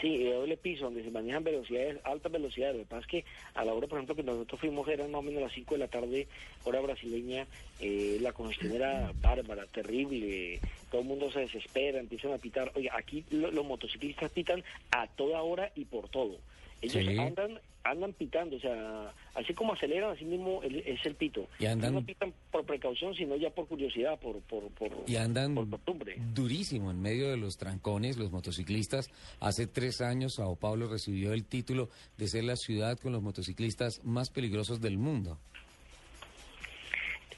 Sí, 0.00 0.16
de 0.16 0.32
doble 0.32 0.56
piso, 0.56 0.84
donde 0.84 1.04
se 1.04 1.10
manejan 1.10 1.44
velocidades, 1.44 1.98
altas 2.04 2.32
velocidades. 2.32 2.74
Lo 2.76 2.82
que 2.84 2.88
pasa 2.88 3.00
es 3.02 3.06
que 3.06 3.24
a 3.52 3.64
la 3.66 3.74
hora, 3.74 3.86
por 3.86 3.98
ejemplo, 3.98 4.14
que 4.16 4.22
nosotros 4.22 4.58
fuimos, 4.58 4.88
eran 4.88 5.10
más 5.10 5.18
o 5.18 5.22
menos 5.22 5.42
las 5.42 5.52
5 5.52 5.74
de 5.74 5.78
la 5.78 5.88
tarde, 5.88 6.26
hora 6.64 6.80
brasileña, 6.80 7.46
eh, 7.80 8.16
la 8.22 8.32
congestión 8.32 8.72
era 8.72 9.12
bárbara, 9.20 9.66
terrible, 9.66 10.58
todo 10.90 11.02
el 11.02 11.06
mundo 11.06 11.30
se 11.30 11.40
desespera, 11.40 12.00
empiezan 12.00 12.32
a 12.32 12.38
pitar. 12.38 12.72
Oye, 12.76 12.88
aquí 12.90 13.26
lo- 13.30 13.50
los 13.50 13.66
motociclistas 13.66 14.30
pitan 14.32 14.64
a 14.90 15.06
toda 15.06 15.42
hora 15.42 15.70
y 15.74 15.84
por 15.84 16.08
todo. 16.08 16.38
Ellos 16.82 17.04
Sí. 17.06 17.18
andan 17.18 17.60
andan 17.82 18.12
pitando, 18.12 18.56
o 18.56 18.60
sea, 18.60 19.10
así 19.34 19.54
como 19.54 19.72
aceleran, 19.72 20.10
así 20.10 20.26
mismo 20.26 20.62
el- 20.62 20.80
es 20.86 21.04
el 21.06 21.14
pito. 21.14 21.48
Y 21.58 21.64
andan- 21.64 21.94
No 21.94 22.04
pitan 22.04 22.30
por 22.50 22.62
precaución, 22.66 23.14
sino 23.14 23.36
ya 23.36 23.48
por 23.48 23.66
curiosidad, 23.68 24.20
por, 24.20 24.38
por, 24.42 24.68
por, 24.72 24.90
Y 25.06 25.16
andan 25.16 25.54
por 25.54 25.68
costumbre. 25.70 26.16
durísimo 26.34 26.90
en 26.90 27.00
medio 27.00 27.30
de 27.30 27.38
los 27.38 27.56
trancones, 27.56 28.18
los 28.18 28.30
motociclistas. 28.30 29.08
Hace 29.40 29.66
tres 29.66 30.02
años 30.02 30.34
Sao 30.34 30.56
Paulo 30.56 30.88
recibió 30.88 31.32
el 31.32 31.46
título 31.46 31.88
de 32.18 32.28
ser 32.28 32.44
la 32.44 32.56
ciudad 32.56 32.98
con 32.98 33.12
los 33.12 33.22
motociclistas 33.22 34.04
más 34.04 34.28
peligrosos 34.28 34.82
del 34.82 34.98
mundo. 34.98 35.38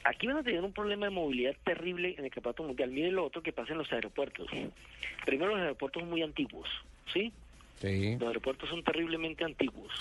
Aquí 0.05 0.27
van 0.27 0.39
a 0.39 0.43
tener 0.43 0.61
un 0.63 0.73
problema 0.73 1.07
de 1.07 1.11
movilidad 1.13 1.55
terrible 1.65 2.17
en 2.19 2.25
el 2.25 2.31
campeonato 2.33 2.65
mundial. 2.65 2.91
Miren 2.91 3.15
lo 3.15 3.25
otro 3.25 3.41
que 3.43 3.53
pasa 3.53 3.73
en 3.73 3.79
los 3.79 3.93
aeropuertos. 3.93 4.49
Primero, 5.25 5.53
los 5.53 5.61
aeropuertos 5.61 6.03
muy 6.03 6.23
antiguos, 6.23 6.69
¿sí? 7.13 7.33
Sí. 7.81 8.13
Los 8.19 8.29
aeropuertos 8.29 8.69
son 8.69 8.83
terriblemente 8.83 9.45
antiguos. 9.45 9.93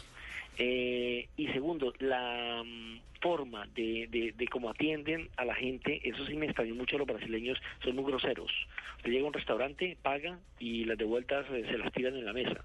Eh, 0.58 1.28
y 1.38 1.48
segundo, 1.48 1.94
la 2.00 2.62
mm, 2.64 3.00
forma 3.22 3.66
de, 3.74 4.08
de, 4.12 4.34
de 4.34 4.48
cómo 4.48 4.70
atienden 4.70 5.30
a 5.38 5.46
la 5.46 5.56
gente, 5.56 6.02
eso 6.04 6.26
sí 6.26 6.36
me 6.36 6.46
extrañó 6.46 6.76
mucho 6.76 6.96
a 6.98 7.00
los 7.00 7.08
brasileños, 7.08 7.58
son 7.84 7.96
muy 7.96 8.06
groseros. 8.06 8.52
Usted 8.98 9.12
llega 9.12 9.24
a 9.24 9.28
un 9.28 9.34
restaurante, 9.34 9.98
paga 10.02 10.40
y 10.60 10.86
las 10.86 10.98
de 10.98 11.06
vueltas 11.06 11.46
eh, 11.52 11.66
se 11.70 11.78
las 11.78 11.92
tiran 11.94 12.16
en 12.16 12.26
la 12.26 12.34
mesa. 12.34 12.64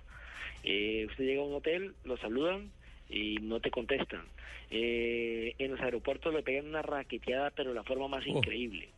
Eh, 0.64 1.06
usted 1.08 1.24
llega 1.24 1.40
a 1.40 1.44
un 1.44 1.54
hotel, 1.54 1.94
lo 2.04 2.16
saludan 2.18 2.70
y 3.08 3.36
no 3.40 3.60
te 3.60 3.70
contestan. 3.70 4.22
Eh, 4.70 5.54
en 5.58 5.70
los 5.70 5.80
aeropuertos 5.80 6.34
le 6.34 6.42
pegan 6.42 6.66
una 6.66 6.82
raqueteada, 6.82 7.50
pero 7.50 7.70
de 7.70 7.76
la 7.76 7.84
forma 7.84 8.08
más 8.08 8.24
Oh. 8.26 8.30
increíble. 8.36 8.88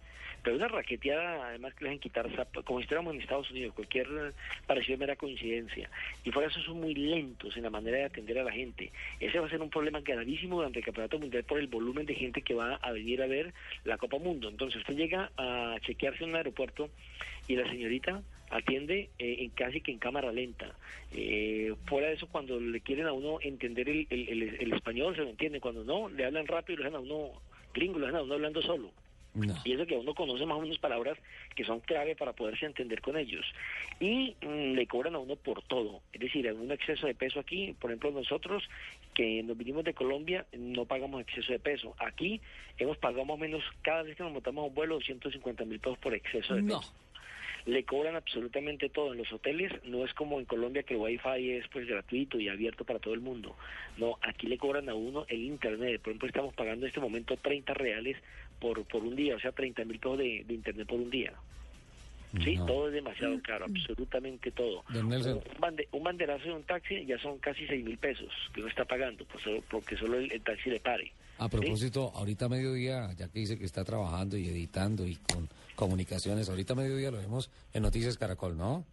Pero 0.42 0.56
una 0.56 0.68
raqueteada, 0.68 1.48
además 1.48 1.74
que 1.74 1.84
le 1.84 1.90
dejan 1.90 2.00
quitar 2.00 2.30
zapatos, 2.30 2.64
como 2.64 2.78
si 2.78 2.84
estuviéramos 2.84 3.14
en 3.14 3.20
Estados 3.20 3.50
Unidos, 3.50 3.74
cualquier 3.74 4.06
eh, 4.06 4.32
parecido 4.66 4.98
mera 4.98 5.16
coincidencia. 5.16 5.90
Y 6.24 6.30
por 6.30 6.44
eso 6.44 6.60
son 6.62 6.80
muy 6.80 6.94
lentos 6.94 7.56
en 7.56 7.64
la 7.64 7.70
manera 7.70 7.98
de 7.98 8.04
atender 8.04 8.38
a 8.38 8.44
la 8.44 8.52
gente. 8.52 8.90
Ese 9.20 9.38
va 9.40 9.46
a 9.46 9.50
ser 9.50 9.60
un 9.60 9.70
problema 9.70 10.00
gravísimo 10.00 10.56
durante 10.56 10.78
el 10.78 10.84
Campeonato 10.84 11.18
Mundial 11.18 11.44
por 11.44 11.58
el 11.58 11.66
volumen 11.66 12.06
de 12.06 12.14
gente 12.14 12.42
que 12.42 12.54
va 12.54 12.76
a 12.76 12.92
venir 12.92 13.20
a 13.22 13.26
ver 13.26 13.52
la 13.84 13.98
Copa 13.98 14.18
Mundo. 14.18 14.48
Entonces 14.48 14.80
usted 14.80 14.94
llega 14.96 15.30
a 15.36 15.76
chequearse 15.80 16.24
en 16.24 16.30
un 16.30 16.36
aeropuerto 16.36 16.90
y 17.48 17.56
la 17.56 17.68
señorita 17.68 18.22
atiende 18.50 19.10
eh, 19.18 19.36
en 19.40 19.50
casi 19.50 19.80
que 19.80 19.92
en 19.92 19.98
cámara 19.98 20.32
lenta. 20.32 20.74
Eh, 21.12 21.74
fuera 21.86 22.08
de 22.08 22.14
eso, 22.14 22.28
cuando 22.28 22.58
le 22.60 22.80
quieren 22.80 23.06
a 23.06 23.12
uno 23.12 23.38
entender 23.42 23.88
el- 23.88 24.06
el 24.10 24.72
español, 24.72 25.14
se 25.16 25.22
lo 25.22 25.28
entiende. 25.30 25.60
Cuando 25.60 25.84
no, 25.84 26.08
le 26.08 26.24
hablan 26.24 26.46
rápido 26.46 26.74
y 26.74 26.76
lo 26.78 26.84
dejan 26.84 27.00
a 27.00 27.02
uno 27.02 27.32
gringo, 27.74 27.98
lo 27.98 28.06
dejan 28.06 28.20
a 28.20 28.24
uno 28.24 28.34
hablando 28.34 28.62
solo. 28.62 28.90
No. 29.46 29.54
Y 29.64 29.72
eso 29.72 29.86
que 29.86 29.96
uno 29.96 30.14
conoce 30.14 30.44
más 30.46 30.58
o 30.58 30.60
menos 30.60 30.78
palabras 30.78 31.18
que 31.54 31.64
son 31.64 31.80
clave 31.80 32.16
para 32.16 32.32
poderse 32.32 32.66
entender 32.66 33.00
con 33.00 33.16
ellos. 33.16 33.44
Y 34.00 34.34
mm, 34.42 34.74
le 34.74 34.86
cobran 34.86 35.14
a 35.14 35.18
uno 35.18 35.36
por 35.36 35.62
todo. 35.62 36.02
Es 36.12 36.20
decir, 36.20 36.46
hay 36.48 36.54
un 36.54 36.70
exceso 36.72 37.06
de 37.06 37.14
peso 37.14 37.40
aquí. 37.40 37.74
Por 37.80 37.90
ejemplo, 37.90 38.10
nosotros 38.10 38.68
que 39.14 39.42
nos 39.42 39.56
vinimos 39.56 39.84
de 39.84 39.94
Colombia 39.94 40.46
no 40.52 40.84
pagamos 40.84 41.20
exceso 41.20 41.52
de 41.52 41.58
peso. 41.58 41.94
Aquí 41.98 42.40
hemos 42.78 42.96
pagado 42.98 43.24
más 43.24 43.34
o 43.34 43.38
menos 43.38 43.62
cada 43.82 44.02
vez 44.02 44.16
que 44.16 44.22
nos 44.22 44.32
montamos 44.32 44.62
a 44.64 44.66
un 44.68 44.74
vuelo 44.74 44.94
250 44.96 45.64
mil 45.64 45.80
pesos 45.80 45.98
por 45.98 46.14
exceso 46.14 46.54
de 46.54 46.62
No. 46.62 46.80
peso. 46.80 46.92
Le 47.66 47.84
cobran 47.84 48.16
absolutamente 48.16 48.88
todo. 48.88 49.12
En 49.12 49.18
los 49.18 49.30
hoteles 49.30 49.72
no 49.84 50.04
es 50.04 50.14
como 50.14 50.38
en 50.38 50.46
Colombia 50.46 50.84
que 50.84 50.94
el 50.94 51.00
wifi 51.00 51.50
es 51.50 51.68
pues 51.68 51.86
gratuito 51.86 52.38
y 52.40 52.48
abierto 52.48 52.84
para 52.84 52.98
todo 52.98 53.12
el 53.12 53.20
mundo. 53.20 53.56
No, 53.98 54.16
aquí 54.22 54.46
le 54.46 54.56
cobran 54.56 54.88
a 54.88 54.94
uno 54.94 55.26
el 55.28 55.42
internet. 55.42 56.00
Por 56.00 56.12
ejemplo, 56.12 56.28
estamos 56.28 56.54
pagando 56.54 56.86
en 56.86 56.88
este 56.88 57.00
momento 57.00 57.36
30 57.36 57.74
reales 57.74 58.16
por, 58.60 58.84
por 58.84 59.02
un 59.02 59.14
día, 59.16 59.36
o 59.36 59.40
sea, 59.40 59.52
30 59.52 59.84
mil 59.84 59.98
pesos 59.98 60.18
de, 60.18 60.44
de 60.46 60.54
internet 60.54 60.86
por 60.86 60.98
un 61.00 61.10
día. 61.10 61.32
Sí, 62.44 62.56
No. 62.56 62.66
todo 62.66 62.88
es 62.88 62.94
demasiado 62.94 63.40
caro, 63.42 63.64
absolutamente 63.64 64.50
todo. 64.50 64.84
Un, 64.92 65.08
bande- 65.58 65.88
un 65.92 66.02
banderazo 66.02 66.44
de 66.44 66.52
un 66.52 66.62
taxi 66.64 67.06
ya 67.06 67.18
son 67.18 67.38
casi 67.38 67.66
6 67.66 67.82
mil 67.84 67.96
pesos 67.96 68.28
que 68.52 68.60
uno 68.60 68.68
está 68.68 68.84
pagando, 68.84 69.24
pues 69.24 69.42
solo, 69.42 69.62
porque 69.70 69.96
solo 69.96 70.18
el, 70.18 70.30
el 70.30 70.42
taxi 70.42 70.68
le 70.68 70.78
pare. 70.80 71.10
A 71.38 71.48
propósito, 71.48 72.12
ahorita 72.14 72.44
a 72.44 72.48
mediodía, 72.50 73.12
ya 73.16 73.28
que 73.28 73.38
dice 73.38 73.58
que 73.58 73.64
está 73.64 73.82
trabajando 73.82 74.36
y 74.36 74.46
editando 74.48 75.06
y 75.06 75.14
con 75.16 75.48
comunicaciones, 75.74 76.50
ahorita 76.50 76.74
a 76.74 76.76
mediodía 76.76 77.10
lo 77.10 77.16
vemos 77.18 77.50
en 77.72 77.82
Noticias 77.82 78.18
Caracol, 78.18 78.58
¿no? 78.58 78.84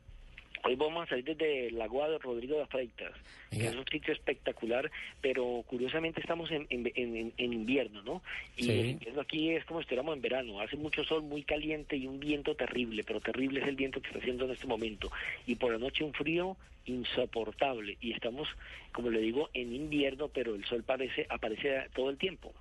Hoy 0.67 0.75
vamos 0.75 1.03
a 1.05 1.09
salir 1.09 1.25
desde 1.25 1.69
la 1.71 1.85
Guada 1.87 2.13
de 2.13 2.17
Rodrigo 2.17 2.57
de 2.57 2.65
Freitas, 2.65 3.13
que 3.51 3.67
es 3.67 3.75
un 3.75 3.85
sitio 3.85 4.11
espectacular, 4.13 4.89
pero 5.21 5.63
curiosamente 5.67 6.21
estamos 6.21 6.49
en, 6.49 6.65
en- 6.71 6.91
en- 6.95 7.33
en 7.37 7.53
invierno, 7.53 8.01
¿no? 8.01 8.23
Y 8.57 8.63
Sí. 8.63 8.71
el 8.71 8.85
invierno 8.87 9.21
aquí 9.21 9.51
es 9.51 9.63
como 9.65 9.79
si 9.79 9.83
estuviéramos 9.83 10.15
en 10.15 10.21
verano, 10.23 10.59
hace 10.59 10.75
mucho 10.75 11.03
sol, 11.03 11.21
muy 11.21 11.43
caliente 11.43 11.95
y 11.95 12.07
un 12.07 12.19
viento 12.19 12.55
terrible, 12.55 13.03
pero 13.03 13.21
terrible 13.21 13.61
es 13.61 13.67
el 13.67 13.75
viento 13.75 14.01
que 14.01 14.07
está 14.07 14.17
haciendo 14.19 14.45
en 14.45 14.51
este 14.51 14.65
momento. 14.65 15.11
Y 15.45 15.53
por 15.53 15.71
la 15.71 15.77
noche 15.77 16.03
un 16.03 16.13
frío 16.13 16.57
insoportable 16.87 17.97
y 18.01 18.13
estamos, 18.13 18.47
como 18.91 19.11
le 19.11 19.19
digo, 19.21 19.49
en 19.53 19.71
invierno, 19.71 20.29
pero 20.29 20.55
el 20.55 20.65
sol 20.65 20.81
parece 20.83 21.27
aparece 21.29 21.83
todo 21.93 22.09
el 22.09 22.17
tiempo. 22.17 22.51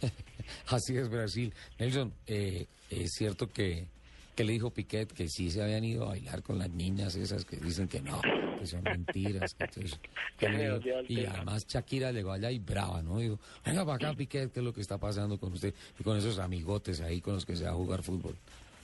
Así 0.68 0.96
es, 0.96 1.10
Brasil. 1.10 1.52
Nelson, 1.78 2.14
eh, 2.26 2.66
es 2.90 3.12
cierto 3.12 3.48
que, 3.52 3.84
que 4.36 4.44
le 4.44 4.52
dijo 4.52 4.70
Piquet 4.70 5.10
que 5.12 5.28
sí 5.28 5.50
se 5.50 5.62
habían 5.62 5.82
ido 5.82 6.04
a 6.04 6.08
bailar 6.08 6.42
con 6.42 6.58
las 6.58 6.70
niñas 6.70 7.16
esas 7.16 7.44
que 7.44 7.56
dicen 7.56 7.88
que 7.88 8.00
no, 8.02 8.20
que 8.58 8.66
son 8.66 8.82
mentiras. 8.84 9.54
Que 9.54 9.64
entonces, 9.64 9.98
le 10.40 10.78
dijo- 10.78 11.02
y 11.08 11.24
además 11.24 11.66
Shakira 11.66 12.12
llegó 12.12 12.32
allá 12.32 12.50
y 12.50 12.58
brava, 12.58 13.00
¿no? 13.02 13.18
Dijo, 13.18 13.38
venga 13.64 13.84
para 13.84 13.96
acá, 13.96 14.14
Piquet, 14.16 14.52
¿qué 14.52 14.60
es 14.60 14.64
lo 14.64 14.72
que 14.74 14.82
está 14.82 14.98
pasando 14.98 15.38
con 15.40 15.54
usted? 15.54 15.72
Y 15.98 16.04
con 16.04 16.16
esos 16.18 16.38
amigotes 16.38 17.00
ahí 17.00 17.20
con 17.22 17.34
los 17.34 17.46
que 17.46 17.56
se 17.56 17.64
va 17.64 17.70
a 17.70 17.74
jugar 17.74 18.02
fútbol. 18.02 18.36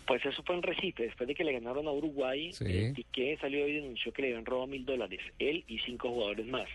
Pues 0.06 0.24
eso 0.26 0.42
fue 0.42 0.56
en 0.56 0.62
Recife, 0.62 1.04
después 1.04 1.28
de 1.28 1.34
que 1.34 1.44
le 1.44 1.52
ganaron 1.52 1.86
a 1.86 1.92
Uruguay, 1.92 2.52
Sí. 2.52 2.64
eh, 2.66 2.92
Piqué 2.96 3.36
salió 3.40 3.68
y 3.68 3.74
denunció 3.74 4.12
que 4.12 4.22
le 4.22 4.28
habían 4.28 4.44
robado 4.46 4.66
mil 4.66 4.84
dólares, 4.84 5.20
él 5.38 5.64
y 5.68 5.78
cinco 5.80 6.08
jugadores 6.08 6.46
más. 6.46 6.68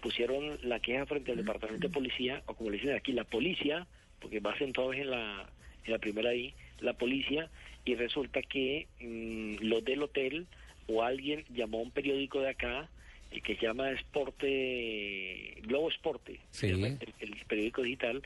Pusieron 0.00 0.56
la 0.62 0.80
queja 0.80 1.04
frente 1.04 1.32
al 1.32 1.38
departamento 1.38 1.88
de 1.88 1.92
policía, 1.92 2.42
o 2.46 2.54
como 2.54 2.70
le 2.70 2.78
dicen 2.78 2.94
aquí, 2.94 3.12
la 3.12 3.24
policía, 3.24 3.86
porque 4.20 4.40
va 4.40 4.56
sentado 4.56 4.94
en 4.94 5.10
la, 5.10 5.46
en 5.84 5.92
la 5.92 5.98
primera 5.98 6.30
ahí, 6.30 6.54
la 6.80 6.94
policía, 6.94 7.50
y 7.84 7.94
resulta 7.94 8.42
que 8.42 8.86
mm, 9.00 9.56
los 9.64 9.84
del 9.84 10.02
hotel 10.02 10.46
o 10.88 11.02
alguien 11.02 11.44
llamó 11.54 11.78
a 11.78 11.82
un 11.82 11.90
periódico 11.90 12.40
de 12.40 12.50
acá, 12.50 12.88
eh, 13.30 13.40
que 13.40 13.54
se 13.56 13.62
llama 13.66 13.90
Esporte, 13.92 15.56
Globo 15.62 15.88
Esporte, 15.90 16.40
Sí. 16.50 16.66
el, 16.68 16.84
el 17.20 17.36
periódico 17.46 17.82
digital, 17.82 18.22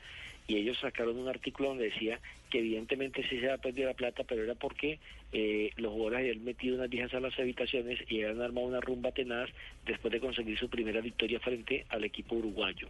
y 0.46 0.56
ellos 0.56 0.78
sacaron 0.80 1.16
un 1.18 1.28
artículo 1.28 1.70
donde 1.70 1.84
decía 1.90 2.20
que 2.54 2.61
evidentemente 2.61 3.25
sí 3.25 3.40
se 3.40 3.46
había 3.46 3.58
perdido 3.58 3.88
la 3.88 3.94
plata, 3.94 4.23
pero 4.23 4.44
era 4.44 4.54
porque 4.54 5.00
eh, 5.32 5.73
los 5.75 5.90
jugadores 5.90 6.20
habían 6.20 6.44
metido 6.44 6.76
unas 6.76 6.88
viejas 6.88 7.12
a 7.12 7.18
las 7.18 7.37
habitaciones 7.37 7.99
y 8.08 8.23
habían 8.23 8.40
armado 8.40 8.68
una 8.68 8.80
rumba 8.80 9.11
tenaz 9.11 9.50
después 9.84 10.12
de 10.12 10.20
conseguir 10.20 10.56
su 10.56 10.68
primera 10.68 11.00
victoria 11.00 11.40
frente 11.40 11.84
al 11.88 12.04
equipo 12.04 12.37
uruguayo. 12.37 12.87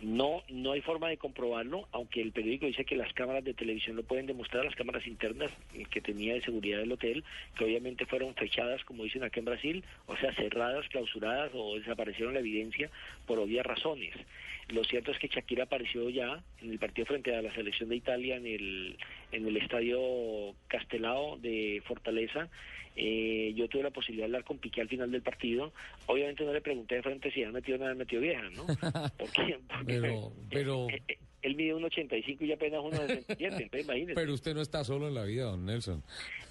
No, 0.00 0.42
no 0.48 0.72
hay 0.72 0.80
forma 0.80 1.08
de 1.08 1.18
comprobarlo, 1.18 1.86
aunque 1.92 2.20
el 2.20 2.32
periódico 2.32 2.66
dice 2.66 2.84
que 2.84 2.96
las 2.96 3.12
cámaras 3.12 3.44
de 3.44 3.54
televisión 3.54 3.94
lo 3.94 4.02
pueden 4.02 4.26
demostrar, 4.26 4.64
las 4.64 4.74
cámaras 4.74 5.06
internas 5.06 5.52
que 5.88 6.00
tenía 6.00 6.34
de 6.34 6.42
seguridad 6.42 6.80
del 6.80 6.90
hotel, 6.90 7.22
que 7.56 7.64
obviamente 7.64 8.06
fueron 8.06 8.34
fechadas, 8.34 8.82
como 8.84 9.04
dicen 9.04 9.22
aquí 9.22 9.38
en 9.38 9.44
Brasil, 9.44 9.84
o 10.06 10.16
sea, 10.16 10.34
cerradas, 10.34 10.88
clausuradas 10.88 11.52
o 11.54 11.78
desaparecieron 11.78 12.34
la 12.34 12.40
evidencia 12.40 12.90
por 13.24 13.38
obvias 13.38 13.64
razones. 13.64 14.16
Lo 14.68 14.82
cierto 14.84 15.12
es 15.12 15.18
que 15.18 15.28
Shakira 15.28 15.64
apareció 15.64 16.10
ya 16.10 16.42
en 16.60 16.70
el 16.72 16.78
partido 16.78 17.06
frente 17.06 17.34
a 17.34 17.40
la 17.42 17.54
selección 17.54 17.88
de 17.88 17.96
Italia 17.96 18.36
en 18.36 18.46
el, 18.46 18.96
en 19.32 19.46
el 19.46 19.56
estadio 19.56 20.54
Castelao 20.66 21.38
de 21.38 21.82
Fortaleza. 21.86 22.48
Eh, 22.98 23.52
yo 23.54 23.68
tuve 23.68 23.82
la 23.84 23.90
posibilidad 23.90 24.22
de 24.24 24.28
hablar 24.36 24.44
con 24.44 24.58
Piqué 24.58 24.80
al 24.80 24.88
final 24.88 25.10
del 25.12 25.22
partido. 25.22 25.72
Obviamente 26.06 26.44
no 26.44 26.52
le 26.52 26.62
pregunté 26.62 26.96
de 26.96 27.02
frente 27.02 27.30
si 27.30 27.42
había 27.42 27.52
metido 27.52 27.76
o 27.76 27.78
no 27.78 27.84
había 27.84 27.98
metido 27.98 28.22
vieja, 28.22 28.48
¿no? 28.50 28.64
Porque, 29.18 29.58
Pero- 29.86 30.32
pero- 30.50 30.86
mide 31.56 31.74
1,85 31.74 32.42
y 32.46 32.52
apenas 32.52 32.80
1,67, 32.80 33.26
entonces 33.38 33.84
imagínese. 33.84 34.14
Pero 34.14 34.32
usted 34.34 34.54
no 34.54 34.60
está 34.62 34.84
solo 34.84 35.08
en 35.08 35.14
la 35.14 35.24
vida, 35.24 35.44
don 35.44 35.66
Nelson. 35.66 36.02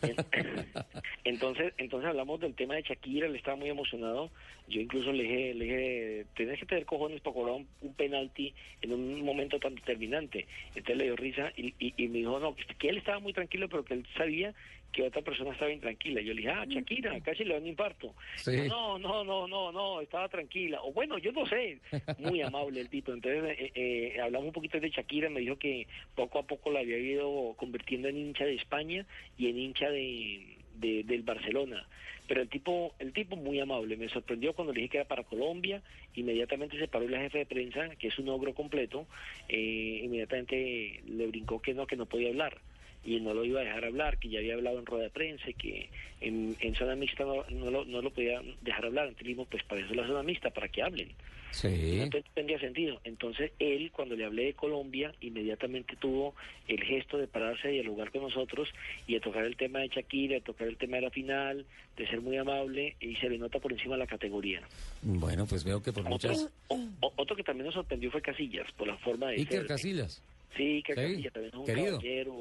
Entonces, 1.24 1.74
entonces 1.78 2.08
hablamos 2.10 2.40
del 2.40 2.54
tema 2.54 2.76
de 2.76 2.84
Shakira, 2.84 3.26
él 3.28 3.36
estaba 3.36 3.58
muy 3.58 3.70
emocionado. 3.70 4.30
Yo 4.68 4.80
incluso 4.82 5.12
le 5.12 5.24
dije, 5.24 5.54
le 5.56 5.64
dije, 5.66 6.26
tenés 6.36 6.60
que 6.60 6.66
tener 6.68 6.86
cojones 6.86 7.22
para 7.22 7.34
cobrar 7.34 7.56
un, 7.56 7.68
un 7.82 7.94
penalti 7.96 8.54
en 8.82 8.94
un 8.94 9.22
momento 9.24 9.60
tan 9.60 9.74
determinante. 9.76 10.46
Entonces 10.70 10.98
le 10.98 11.04
dio 11.06 11.16
risa 11.16 11.52
y, 11.58 11.74
y- 11.80 11.94
y 11.98 12.08
me 12.10 12.20
dijo, 12.20 12.40
no, 12.40 12.56
que 12.78 12.90
él 12.90 12.98
estaba 12.98 13.20
muy 13.20 13.34
tranquilo, 13.34 13.68
pero 13.70 13.84
que 13.86 13.96
él 13.96 14.06
sabía 14.18 14.54
que 14.92 15.04
otra 15.04 15.22
persona 15.22 15.52
estaba 15.52 15.72
intranquila. 15.72 16.22
Yo 16.22 16.34
le 16.34 16.42
dije, 16.42 16.52
ah, 16.52 16.66
Shakira, 16.68 17.20
casi 17.22 17.44
le 17.44 17.54
da 17.56 17.60
un 17.60 17.68
infarto. 17.68 18.14
Sí. 18.38 18.52
No, 18.70 18.98
no, 18.98 19.24
no, 19.26 19.46
no, 19.48 19.72
no, 19.72 20.00
estaba 20.02 20.30
tranquila. 20.30 20.82
O 20.84 20.94
bueno, 20.94 21.18
yo 21.18 21.32
no 21.34 21.46
sé, 21.48 21.80
muy 22.20 22.42
amable 22.42 22.80
el 22.80 22.90
tipo. 22.90 23.12
Entonces 23.14 23.58
eh, 23.60 23.72
eh, 23.76 24.22
hablamos 24.22 24.48
un 24.48 24.54
poquito 24.54 24.80
de 24.80 24.90
Shakira, 24.90 25.30
me 25.30 25.42
dijo 25.42 25.58
que 25.58 25.86
poco 26.16 26.40
a 26.40 26.44
poco 26.44 26.72
la 26.72 26.80
había 26.80 26.98
ido 26.98 27.54
convirtiendo 27.58 28.08
en 28.08 28.18
hincha 28.18 28.46
de 28.46 28.56
España 28.56 29.06
y 29.38 29.50
en 29.50 29.60
hincha 29.60 29.90
de, 29.90 30.56
de- 30.76 31.04
del 31.04 31.24
Barcelona. 31.24 31.86
Pero 32.28 32.42
el 32.42 32.50
tipo, 32.50 32.96
el 32.98 33.14
tipo 33.14 33.36
muy 33.36 33.60
amable, 33.60 33.98
me 33.98 34.10
sorprendió 34.10 34.54
cuando 34.54 34.74
le 34.74 34.80
dije 34.82 34.92
que 34.94 34.98
era 34.98 35.08
para 35.08 35.24
Colombia, 35.24 35.84
inmediatamente 36.16 36.80
se 36.80 36.88
paró 36.88 37.06
el 37.06 37.16
jefe 37.16 37.40
de 37.40 37.46
prensa, 37.46 37.90
que 37.98 38.08
es 38.08 38.18
un 38.18 38.30
ogro 38.30 38.54
completo, 38.56 39.06
eh, 39.48 40.02
inmediatamente 40.04 41.02
le 41.08 41.28
brincó 41.28 41.62
que 41.62 41.74
no, 41.76 41.86
que 41.86 41.96
no 41.96 42.06
podía 42.08 42.30
hablar 42.30 42.58
y 43.06 43.20
no 43.20 43.34
lo 43.34 43.46
iba 43.46 43.62
a 43.62 43.64
dejar 43.64 43.86
hablar, 43.86 44.18
que 44.18 44.30
ya 44.30 44.40
había 44.40 44.56
hablado 44.56 44.80
en 44.80 44.86
rueda 44.86 45.04
de 45.04 45.10
prensa 45.12 45.50
y 45.50 45.54
que 45.54 45.90
en, 46.22 46.56
en 46.60 46.76
zona 46.76 46.96
mixta 46.96 47.24
no, 47.24 47.46
no 47.52 47.70
lo, 47.72 47.86
no 47.86 48.02
lo 48.02 48.10
podía 48.12 48.42
dejar 48.62 48.86
hablar. 48.86 49.06
Entonces 49.06 49.28
dijimos, 49.28 49.48
pues 49.50 49.64
para 49.64 49.82
eso 49.82 49.92
es 49.92 49.96
la 49.98 50.08
zona 50.08 50.24
mixta, 50.24 50.50
para 50.50 50.68
que 50.68 50.82
hablen. 50.82 51.10
Sí. 51.52 52.00
No 52.04 52.10
te- 52.10 52.24
tendría 52.34 52.60
sentido. 52.60 53.00
Entonces 53.06 53.52
él, 53.60 53.90
cuando 53.92 54.16
le 54.16 54.26
hablé 54.26 54.46
de 54.46 54.54
Colombia, 54.56 55.14
inmediatamente 55.22 55.96
tuvo 55.96 56.36
el 56.68 56.84
gesto 56.84 57.18
de 57.18 57.28
pararse 57.28 57.68
a 57.68 57.72
dialogar 57.72 58.12
con 58.12 58.24
nosotros 58.24 58.68
y 59.08 59.14
de 59.14 59.20
tocar 59.22 59.46
el 59.46 59.56
tema 59.56 59.80
de 59.80 59.88
Shakira, 59.88 60.36
de 60.36 60.42
tocar 60.42 60.68
el 60.68 60.76
tema 60.76 60.98
de 60.98 61.04
la 61.04 61.12
final, 61.12 61.66
de 61.96 62.08
ser 62.08 62.20
muy 62.22 62.36
amable 62.38 62.96
y 63.00 63.16
se 63.18 63.30
le 63.30 63.38
nota 63.38 63.60
por 63.60 63.72
encima 63.72 63.96
la 63.96 64.08
categoría. 64.08 64.62
Bueno, 65.02 65.46
pues 65.46 65.64
veo 65.64 65.82
que 65.82 65.94
por 65.94 66.02
Otro, 66.02 66.12
muchas... 66.32 66.50
o- 66.68 66.80
o- 67.02 67.14
otro 67.16 67.36
que 67.38 67.44
también 67.44 67.68
nos 67.68 67.76
sorprendió 67.76 68.12
fue 68.12 68.22
Casillas, 68.22 68.70
por 68.74 68.88
la 68.88 68.98
forma 68.98 69.28
de 69.28 69.36
Iker 69.38 69.60
ser. 69.60 69.68
Casillas. 69.68 70.22
Sí, 70.56 70.82
que 70.84 70.94
Sí, 70.94 71.24
también 71.30 71.48
es 71.48 71.54
un 71.54 71.66
querido. 71.66 71.98
caballero. 72.00 72.36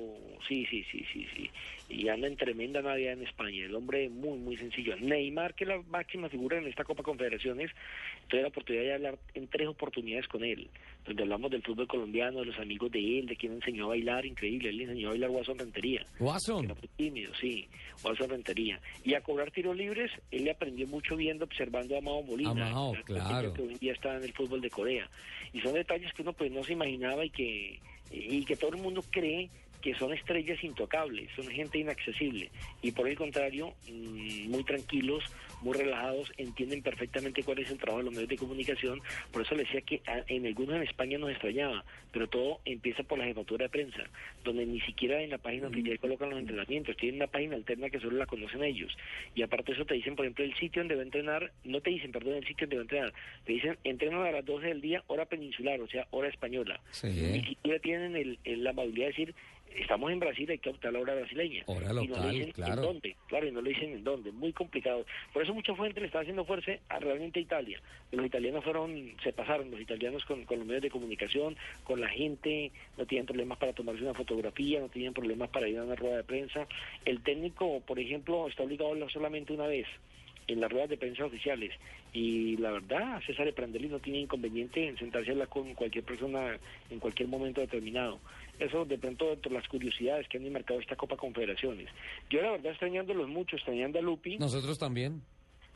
Sí, 0.49 0.67
sí, 0.71 0.85
sí, 0.93 1.05
sí, 1.13 1.27
sí. 1.35 1.51
Y 1.89 2.09
anda 2.09 2.27
en 2.29 2.37
tremenda 2.37 2.81
Navidad 2.81 3.15
en 3.15 3.23
España. 3.23 3.65
El 3.65 3.75
hombre 3.75 4.09
muy, 4.09 4.39
muy 4.39 4.57
sencillo. 4.57 4.97
Neymar, 4.97 5.55
que 5.55 5.65
es 5.65 5.69
la 5.69 5.83
máxima 5.83 6.29
figura 6.29 6.59
en 6.59 6.67
esta 6.67 6.85
Copa 6.85 7.03
Confederaciones, 7.03 7.71
tuve 8.29 8.43
la 8.43 8.49
oportunidad 8.49 8.85
de 8.85 8.95
hablar 8.95 9.19
en 9.35 9.49
tres 9.49 9.69
oportunidades 9.69 10.27
con 10.29 10.45
él, 10.45 10.69
donde 11.07 11.23
hablamos 11.23 11.51
del 11.51 11.63
fútbol 11.63 11.87
colombiano, 11.87 12.41
de 12.41 12.47
los 12.47 12.59
amigos 12.59 12.91
de 12.91 13.19
él, 13.19 13.27
de 13.27 13.37
quien 13.37 13.53
enseñó 13.55 13.87
a 13.87 13.89
bailar, 13.89 14.25
increíble. 14.27 14.69
Él 14.71 14.77
le 14.79 14.85
enseñó 14.85 15.09
a 15.09 15.11
bailar 15.11 15.31
Guasón 15.31 15.59
Rentería. 15.59 16.05
Watson. 16.21 16.65
Era 16.65 16.75
muy 16.75 16.89
tímido, 16.97 17.33
sí, 17.41 17.67
Guasón 18.03 18.31
Rentería. 18.31 18.81
Y 19.05 19.15
a 19.15 19.21
cobrar 19.23 19.51
tiros 19.51 19.77
libres, 19.77 20.11
él 20.31 20.45
le 20.45 20.51
aprendió 20.53 20.87
mucho 20.87 21.17
viendo, 21.17 21.45
observando 21.45 21.97
a 21.99 22.01
Mao 22.01 22.23
Molina. 22.23 22.51
A 22.51 22.71
Mao, 22.73 22.95
el 22.95 23.03
claro. 23.05 23.53
Que 23.55 23.63
hoy 23.63 23.73
en 23.73 23.79
día 23.79 23.93
está 23.93 24.17
en 24.17 24.25
el 24.25 24.33
fútbol 24.33 24.61
de 24.61 24.71
Corea. 24.71 25.09
Y 25.53 25.61
son 25.61 25.75
detalles 25.75 26.13
que 26.15 26.23
uno 26.23 26.33
pues 26.33 26.51
no 26.51 26.65
se 26.65 26.73
imaginaba 26.73 27.25
y 27.25 27.31
que, 27.31 27.79
y 28.11 28.45
que 28.45 28.57
todo 28.57 28.71
el 28.71 28.77
mundo 28.77 29.05
cree 29.11 29.51
que 29.85 29.95
son 29.97 30.15
estrellas 30.15 30.65
intocables, 30.65 31.29
son 31.37 31.47
gente 31.49 31.77
inaccesible. 31.79 32.51
Y 32.81 32.93
por 32.93 33.07
el 33.07 33.17
contrario, 33.19 33.75
mm, 33.87 34.49
muy 34.49 34.65
tranquilos, 34.65 35.23
muy 35.61 35.77
relajados, 35.77 36.33
entienden 36.39 36.81
perfectamente 36.83 37.43
cuál 37.43 37.59
es 37.59 37.71
el 37.71 37.77
trabajo 37.77 37.99
de 37.99 38.05
los 38.05 38.15
medios 38.15 38.31
de 38.31 38.37
comunicación. 38.39 39.01
Por 39.31 39.43
eso 39.43 39.55
les 39.55 39.67
decía 39.67 39.83
que 39.83 40.01
a- 40.07 40.25
en 40.29 40.47
algunos 40.47 40.77
en 40.77 40.83
España 40.85 41.19
nos 41.19 41.31
extrañaba, 41.31 41.85
pero 42.13 42.27
todo 42.29 42.61
empieza 42.65 43.03
por 43.03 43.19
la 43.19 43.27
jefatura 43.27 43.65
de 43.65 43.69
prensa, 43.69 44.05
donde 44.43 44.65
ni 44.65 44.81
siquiera 44.81 45.21
en 45.23 45.29
la 45.31 45.39
página 45.39 45.69
oficial 45.69 45.99
colocan 45.99 46.31
los 46.31 46.39
entrenamientos, 46.39 46.97
tienen 46.97 47.17
una 47.17 47.27
página 47.27 47.57
alterna 47.57 47.91
que 47.91 48.01
solo 48.01 48.17
la 48.17 48.25
conocen 48.27 48.65
ellos. 48.65 48.97
Y 49.35 49.43
aparte 49.43 49.73
de 49.73 49.77
eso 49.77 49.85
te 49.87 49.95
dicen, 49.95 50.17
por 50.17 50.25
ejemplo, 50.25 50.47
el 50.47 50.55
sitio 50.57 50.81
donde 50.81 50.95
va 50.95 51.03
a 51.03 51.05
entrenar, 51.05 51.53
no 51.65 51.83
te 51.83 51.91
dicen, 51.91 52.11
perdón, 52.11 52.37
el 52.37 52.47
sitio 52.47 52.67
donde 52.67 52.77
va 52.77 52.81
a 52.81 52.85
entrenar, 52.85 53.13
te 53.45 53.53
dicen, 53.53 53.77
entrenan 53.85 54.23
a 54.23 54.31
las 54.33 54.45
12 54.47 54.69
del 54.69 54.81
día, 54.81 55.05
hora 55.09 55.27
peninsular, 55.27 55.79
o 55.83 55.89
sea, 55.89 56.07
hora 56.11 56.29
española. 56.31 56.81
Sí. 56.91 57.09
Ni 57.09 57.45
siquiera 57.45 57.79
tienen 57.81 58.17
el, 58.17 58.39
el- 58.45 58.65
la 58.65 58.71
amabilidad 58.71 59.09
de 59.09 59.13
decir, 59.13 59.35
estamos 59.77 60.11
en 60.11 60.21
Brasil, 60.21 60.51
hay 60.51 60.59
que 60.59 60.71
optar 60.71 60.93
la 60.93 61.01
hora 61.01 61.15
brasileña. 61.15 61.63
Hora 61.67 61.91
y 61.91 61.95
no 61.95 62.17
local, 62.17 62.23
le 62.23 62.33
dicen 62.33 62.53
claro. 62.53 62.75
en 62.75 62.81
dónde, 62.83 63.17
claro, 63.29 63.47
y 63.47 63.53
no 63.53 63.63
le 63.63 63.71
dicen 63.71 63.93
en 63.93 64.05
dónde, 64.05 64.33
muy 64.33 64.53
complicado. 64.53 65.05
Por 65.33 65.43
eso 65.43 65.55
mucha 65.55 65.75
gente 65.75 66.01
le 66.01 66.07
está 66.07 66.21
haciendo 66.21 66.45
fuerza 66.45 66.73
a 66.89 66.99
realmente 66.99 67.41
a 67.41 67.43
Italia. 67.43 67.81
Los 68.13 68.27
italianos 68.27 68.65
fueron, 68.65 69.15
se 69.23 69.33
pasaron, 69.33 69.71
los 69.71 69.81
italianos 69.81 70.25
con, 70.25 70.45
con 70.45 70.59
los 70.59 70.67
medios 70.67 70.83
de 70.83 70.91
comunicación, 70.91 71.57
con 71.85 72.01
la 72.01 72.09
gente, 72.09 72.71
no 72.97 73.07
tienen 73.07 73.27
problemas 73.27 73.59
para 73.59 73.73
tomarse 73.73 74.03
una 74.03 74.15
fotografía, 74.15 74.81
no 74.81 74.89
tienen 74.89 75.13
problemas 75.13 75.51
para 75.51 75.69
ir 75.69 75.79
a 75.79 75.85
una 75.85 75.95
rueda 75.95 76.19
de 76.19 76.25
prensa. 76.25 76.67
El 77.05 77.23
técnico, 77.23 77.81
por 77.81 77.99
ejemplo, 77.99 78.49
está 78.49 78.63
obligado 78.63 78.91
a 78.91 78.93
hablar 78.93 79.11
solamente 79.11 79.53
una 79.53 79.67
vez 79.67 79.87
en 80.47 80.61
las 80.61 80.71
ruedas 80.71 80.91
de 80.91 80.97
prensa 80.97 81.25
oficiales. 81.25 81.73
Y 82.13 82.57
la 82.59 82.71
verdad, 82.71 83.21
César 83.27 83.53
Prandelli 83.55 83.89
no 83.89 83.99
tiene 83.99 84.21
inconveniente 84.21 84.87
en 84.89 84.97
sentarse 84.99 85.31
a 85.31 85.33
hablar 85.33 85.49
con 85.49 85.75
cualquier 85.75 86.05
persona 86.05 86.57
en 86.91 86.99
cualquier 87.01 87.29
momento 87.29 87.61
determinado. 87.61 88.21
Eso 88.59 88.85
de 88.85 88.99
pronto 88.99 89.27
dentro 89.31 89.51
de 89.51 89.57
las 89.59 89.69
curiosidades 89.69 90.29
que 90.29 90.39
han 90.39 90.53
marcado 90.53 90.79
esta 90.81 90.95
Copa 90.97 91.17
Confederaciones. 91.17 91.89
Yo 92.31 92.41
la 92.41 92.53
verdad 92.53 92.71
extrañándolos 92.73 93.29
mucho, 93.29 93.57
extrañando 93.57 93.99
a 93.99 94.03
Lupi. 94.03 94.39
Nosotros 94.39 94.79
también. 94.79 95.23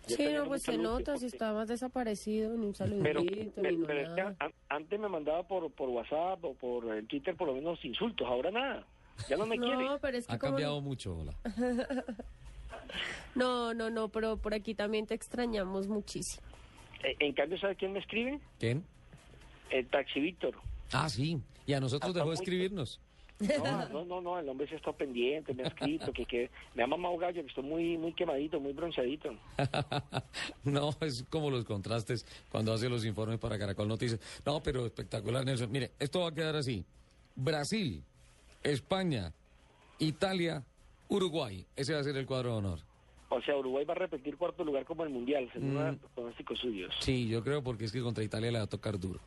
yo 0.07 0.17
Sí, 0.17 0.27
no, 0.33 0.47
pues 0.47 0.63
se 0.63 0.79
nota, 0.79 1.17
si 1.17 1.25
porque- 1.25 1.27
está 1.27 1.53
más 1.53 1.67
desaparecido, 1.69 2.57
ni 2.57 2.67
un 2.67 2.75
saludito, 2.75 3.03
pero, 3.03 3.21
ni 3.21 3.27
pero- 3.55 3.87
pero 3.87 4.01
es 4.01 4.09
que 4.11 4.21
nada. 4.23 4.37
an- 4.39 4.53
antes 4.69 5.01
me 5.01 5.09
mandaba 5.09 5.43
por, 5.47 5.71
por 5.73 5.89
WhatsApp 5.89 6.43
o 6.45 6.55
por 6.55 6.95
el 6.95 7.07
Twitter 7.09 7.35
por 7.35 7.49
lo 7.49 7.55
menos 7.55 7.85
insultos, 7.85 8.27
ahora 8.27 8.51
nada. 8.53 8.87
Ya 9.29 9.37
no 9.37 9.45
me 9.47 9.59
quiere. 9.59 9.75
No, 9.85 9.99
pero 9.99 10.17
es 10.17 10.27
que 10.29 10.33
Ha 10.35 10.39
como... 10.39 10.53
cambiado 10.53 10.81
mucho, 10.81 11.17
hola. 11.19 11.35
No, 13.35 13.75
no, 13.75 13.91
no, 13.91 14.09
pero 14.09 14.37
por 14.37 14.55
aquí 14.55 14.75
también 14.75 15.07
te 15.07 15.15
extrañamos 15.15 15.87
muchísimo. 15.89 16.47
Eh, 17.05 17.17
En 17.21 17.33
cambio, 17.33 17.59
¿sabe 17.59 17.77
quién 17.77 17.93
me 17.93 18.01
escribe? 18.01 18.41
¿Quién? 18.59 18.85
El 19.71 19.87
Taxi 19.87 20.21
Víctor. 20.21 20.55
Ah, 20.93 21.09
sí. 21.09 21.41
Y 21.67 21.75
a 21.75 21.81
nosotros 21.81 22.09
Hasta 22.11 22.21
dejó 22.21 22.31
de 22.31 22.35
escribirnos. 22.37 23.01
No, 23.41 23.89
no, 23.89 24.05
no, 24.05 24.21
no, 24.21 24.39
el 24.41 24.49
hombre 24.49 24.67
se 24.67 24.75
está 24.75 24.93
pendiente, 24.93 25.55
me 25.55 25.63
ha 25.63 25.69
escrito, 25.69 26.13
que, 26.13 26.25
que 26.27 26.51
me 26.75 26.83
ha 26.83 26.89
mamado 26.89 27.17
gallo, 27.19 27.41
que 27.43 27.49
estoy 27.49 27.63
muy, 27.63 27.97
muy 27.97 28.13
quemadito, 28.13 28.59
muy 28.59 28.73
bronceadito. 28.73 29.31
no, 30.65 30.91
es 31.03 31.25
como 31.31 31.49
los 31.49 31.65
contrastes 31.65 32.27
cuando 32.51 32.73
hace 32.73 32.89
los 32.89 33.05
informes 33.05 33.39
para 33.39 33.57
Caracol 33.57 33.87
Noticias. 33.87 34.19
No, 34.45 34.61
pero 34.61 34.85
espectacular, 34.85 35.45
Nelson. 35.45 35.71
Mire, 35.71 35.93
esto 36.01 36.21
va 36.21 36.31
a 36.31 36.35
quedar 36.35 36.57
así. 36.57 36.85
Brasil, 37.37 38.03
España, 38.65 39.33
Italia, 40.01 40.65
Uruguay. 41.09 41.65
Ese 41.77 41.95
va 41.95 42.01
a 42.01 42.05
ser 42.05 42.17
el 42.17 42.27
cuadro 42.27 42.53
de 42.53 42.57
honor. 42.59 42.79
O 43.31 43.43
sea, 43.43 43.57
Uruguay 43.57 43.85
va 43.85 43.93
a 43.93 43.97
repetir 43.99 44.37
cuarto 44.37 44.65
lugar 44.65 44.85
como 44.85 45.05
el 45.05 45.11
Mundial, 45.11 45.49
según 45.53 45.75
Mm. 45.75 45.99
los 46.03 46.11
pronósticos 46.15 46.59
suyos. 46.59 46.95
Sí, 47.01 47.29
yo 47.29 47.43
creo 47.45 47.63
porque 47.63 47.85
es 47.85 47.93
que 47.93 48.01
contra 48.01 48.25
Italia 48.25 48.51
le 48.51 48.59
va 48.59 48.65
a 48.65 48.69
tocar 48.69 48.99
duro. 48.99 49.21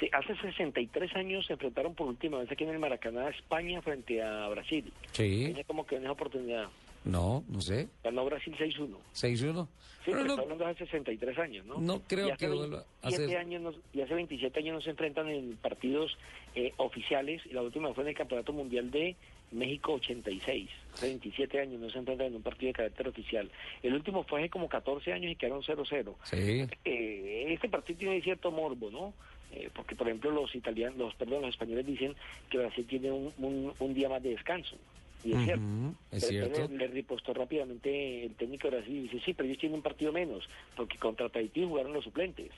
Sí, 0.00 0.08
hace 0.12 0.34
63 0.36 1.14
años 1.14 1.46
se 1.46 1.52
enfrentaron 1.52 1.94
por 1.94 2.06
última 2.08 2.38
vez 2.38 2.50
aquí 2.50 2.64
en 2.64 2.70
el 2.70 2.78
Maracaná 2.78 3.28
España 3.28 3.82
frente 3.82 4.22
a 4.22 4.48
Brasil. 4.48 4.92
Sí. 5.12 5.44
Tenía 5.48 5.64
como 5.64 5.86
que 5.86 5.96
una 5.96 6.12
oportunidad. 6.12 6.68
No, 7.04 7.44
no 7.48 7.60
sé. 7.60 7.88
Ganó 8.04 8.24
Brasil 8.24 8.54
6-1. 8.58 8.98
6-1. 9.12 9.68
Sí, 10.04 10.10
Pero 10.12 10.24
no, 10.24 10.32
hablando 10.34 10.64
de 10.64 10.70
hace 10.70 10.84
63 10.86 11.38
años, 11.38 11.64
¿no? 11.66 11.78
No 11.78 12.00
creo 12.06 12.28
Y 12.28 12.30
hace 12.30 12.46
que 12.46 12.52
vuelva 12.52 12.78
a 13.02 13.08
27 13.08 13.28
ser- 13.28 13.38
años 13.38 13.62
nos- 13.62 13.76
y 13.92 14.00
hace 14.00 14.14
27 14.14 14.58
años 14.58 14.74
no 14.74 14.80
se 14.80 14.90
enfrentan 14.90 15.28
en 15.28 15.56
partidos 15.56 16.16
eh, 16.54 16.72
oficiales. 16.78 17.42
Y 17.46 17.50
la 17.52 17.62
última 17.62 17.92
fue 17.94 18.02
en 18.04 18.08
el 18.10 18.16
Campeonato 18.16 18.52
Mundial 18.52 18.90
de 18.90 19.14
México 19.52 19.94
86. 19.94 20.68
Hace 20.94 21.06
27 21.06 21.60
años 21.60 21.80
no 21.80 21.90
se 21.90 21.98
enfrentan 21.98 22.28
en 22.28 22.36
un 22.36 22.42
partido 22.42 22.68
de 22.68 22.74
carácter 22.74 23.08
oficial. 23.08 23.50
El 23.82 23.94
último 23.94 24.24
fue 24.24 24.40
hace 24.40 24.50
como 24.50 24.68
14 24.68 25.12
años 25.12 25.32
y 25.32 25.36
quedaron 25.36 25.62
0-0. 25.62 26.14
Sí. 26.24 26.36
Eh, 26.36 26.68
eh, 26.84 27.46
este 27.52 27.68
partido 27.68 27.98
tiene 27.98 28.22
cierto 28.22 28.50
morbo, 28.50 28.90
¿no? 28.90 29.14
Eh, 29.52 29.68
porque, 29.74 29.96
por 29.96 30.06
ejemplo, 30.06 30.30
los 30.30 30.54
italianos, 30.54 30.96
los, 30.98 31.14
perdón, 31.14 31.42
los 31.42 31.50
españoles 31.50 31.86
dicen 31.86 32.14
que 32.48 32.58
Brasil 32.58 32.86
tiene 32.88 33.10
un, 33.10 33.32
un, 33.38 33.72
un 33.78 33.94
día 33.94 34.08
más 34.08 34.22
de 34.22 34.30
descanso. 34.30 34.76
Y 35.24 35.32
es 35.32 35.44
cierto. 35.44 35.64
Es 36.10 36.24
Pero 36.24 36.46
cierto. 36.54 36.68
Le, 36.72 36.78
le 36.78 36.86
ripostó 36.88 37.34
rápidamente 37.34 38.24
el 38.24 38.34
técnico 38.36 38.70
de 38.70 38.76
Brasil 38.78 38.96
y 38.96 39.02
dice, 39.02 39.20
sí, 39.24 39.34
pero 39.34 39.48
ellos 39.48 39.58
tienen 39.58 39.76
un 39.76 39.82
partido 39.82 40.12
menos, 40.12 40.48
porque 40.76 40.96
contra 40.98 41.28
Tahití 41.28 41.64
jugaron 41.64 41.92
los 41.92 42.04
suplentes. 42.04 42.50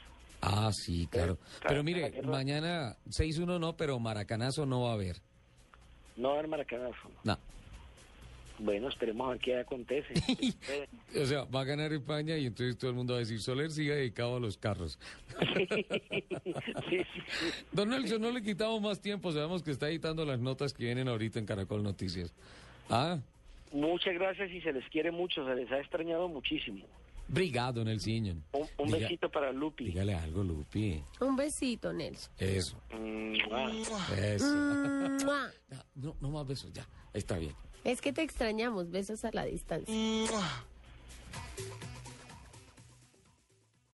Ah, 0.42 0.70
sí, 0.72 1.06
claro. 1.10 1.36
Claro, 1.36 1.66
Pero 1.68 1.84
mire, 1.84 2.22
mañana 2.22 2.96
6-1 3.08 3.60
no, 3.60 3.76
pero 3.76 3.98
maracanazo 3.98 4.66
no 4.66 4.82
va 4.82 4.90
a 4.90 4.94
haber. 4.94 5.16
No 6.16 6.28
va 6.28 6.34
a 6.34 6.38
haber 6.38 6.48
maracanazo. 6.48 7.10
No. 7.24 7.38
Bueno, 8.58 8.88
esperemos 8.88 9.26
a 9.26 9.30
ver 9.30 9.40
qué 9.40 9.58
acontece. 9.58 10.14
O 11.20 11.26
sea, 11.26 11.44
va 11.44 11.60
a 11.60 11.64
ganar 11.64 11.92
España 11.92 12.38
y 12.38 12.46
entonces 12.46 12.78
todo 12.78 12.90
el 12.90 12.96
mundo 12.96 13.12
va 13.12 13.18
a 13.18 13.20
decir, 13.20 13.38
Soler 13.38 13.70
sigue 13.70 13.94
dedicado 13.94 14.36
a 14.36 14.40
los 14.40 14.56
carros. 14.56 14.98
sí, 15.56 15.66
sí, 16.88 17.04
sí. 17.04 17.24
Don 17.70 17.90
Nelson, 17.90 18.22
no 18.22 18.30
le 18.30 18.42
quitamos 18.42 18.80
más 18.80 19.00
tiempo, 19.00 19.30
sabemos 19.30 19.62
que 19.62 19.72
está 19.72 19.90
editando 19.90 20.24
las 20.24 20.40
notas 20.40 20.72
que 20.72 20.84
vienen 20.84 21.08
ahorita 21.08 21.38
en 21.38 21.44
Caracol 21.44 21.82
Noticias. 21.82 22.32
Ah, 22.88 23.18
Muchas 23.72 24.14
gracias 24.14 24.50
y 24.50 24.60
se 24.60 24.72
les 24.72 24.86
quiere 24.90 25.10
mucho, 25.10 25.46
se 25.46 25.54
les 25.54 25.70
ha 25.72 25.78
extrañado 25.78 26.28
muchísimo. 26.28 26.84
Brigado, 27.32 27.84
Nelson. 27.84 28.44
Un, 28.52 28.68
un 28.78 28.88
Diga- 28.88 28.98
besito 29.00 29.30
para 29.30 29.52
Lupi. 29.52 29.86
Dígale 29.86 30.14
algo, 30.14 30.42
Lupi. 30.44 31.02
Un 31.20 31.34
besito, 31.36 31.92
Nelson. 31.92 32.32
Eso, 32.38 32.76
eso. 34.16 34.46
Mua. 35.24 35.50
Ya, 35.70 35.84
No, 35.96 36.14
no 36.20 36.30
más 36.30 36.46
besos, 36.46 36.72
ya. 36.72 36.86
Está 37.12 37.38
bien. 37.38 37.54
Es 37.84 38.00
que 38.00 38.12
te 38.12 38.22
extrañamos, 38.22 38.90
besos 38.90 39.24
a 39.24 39.30
la 39.32 39.44
distancia. 39.44 39.92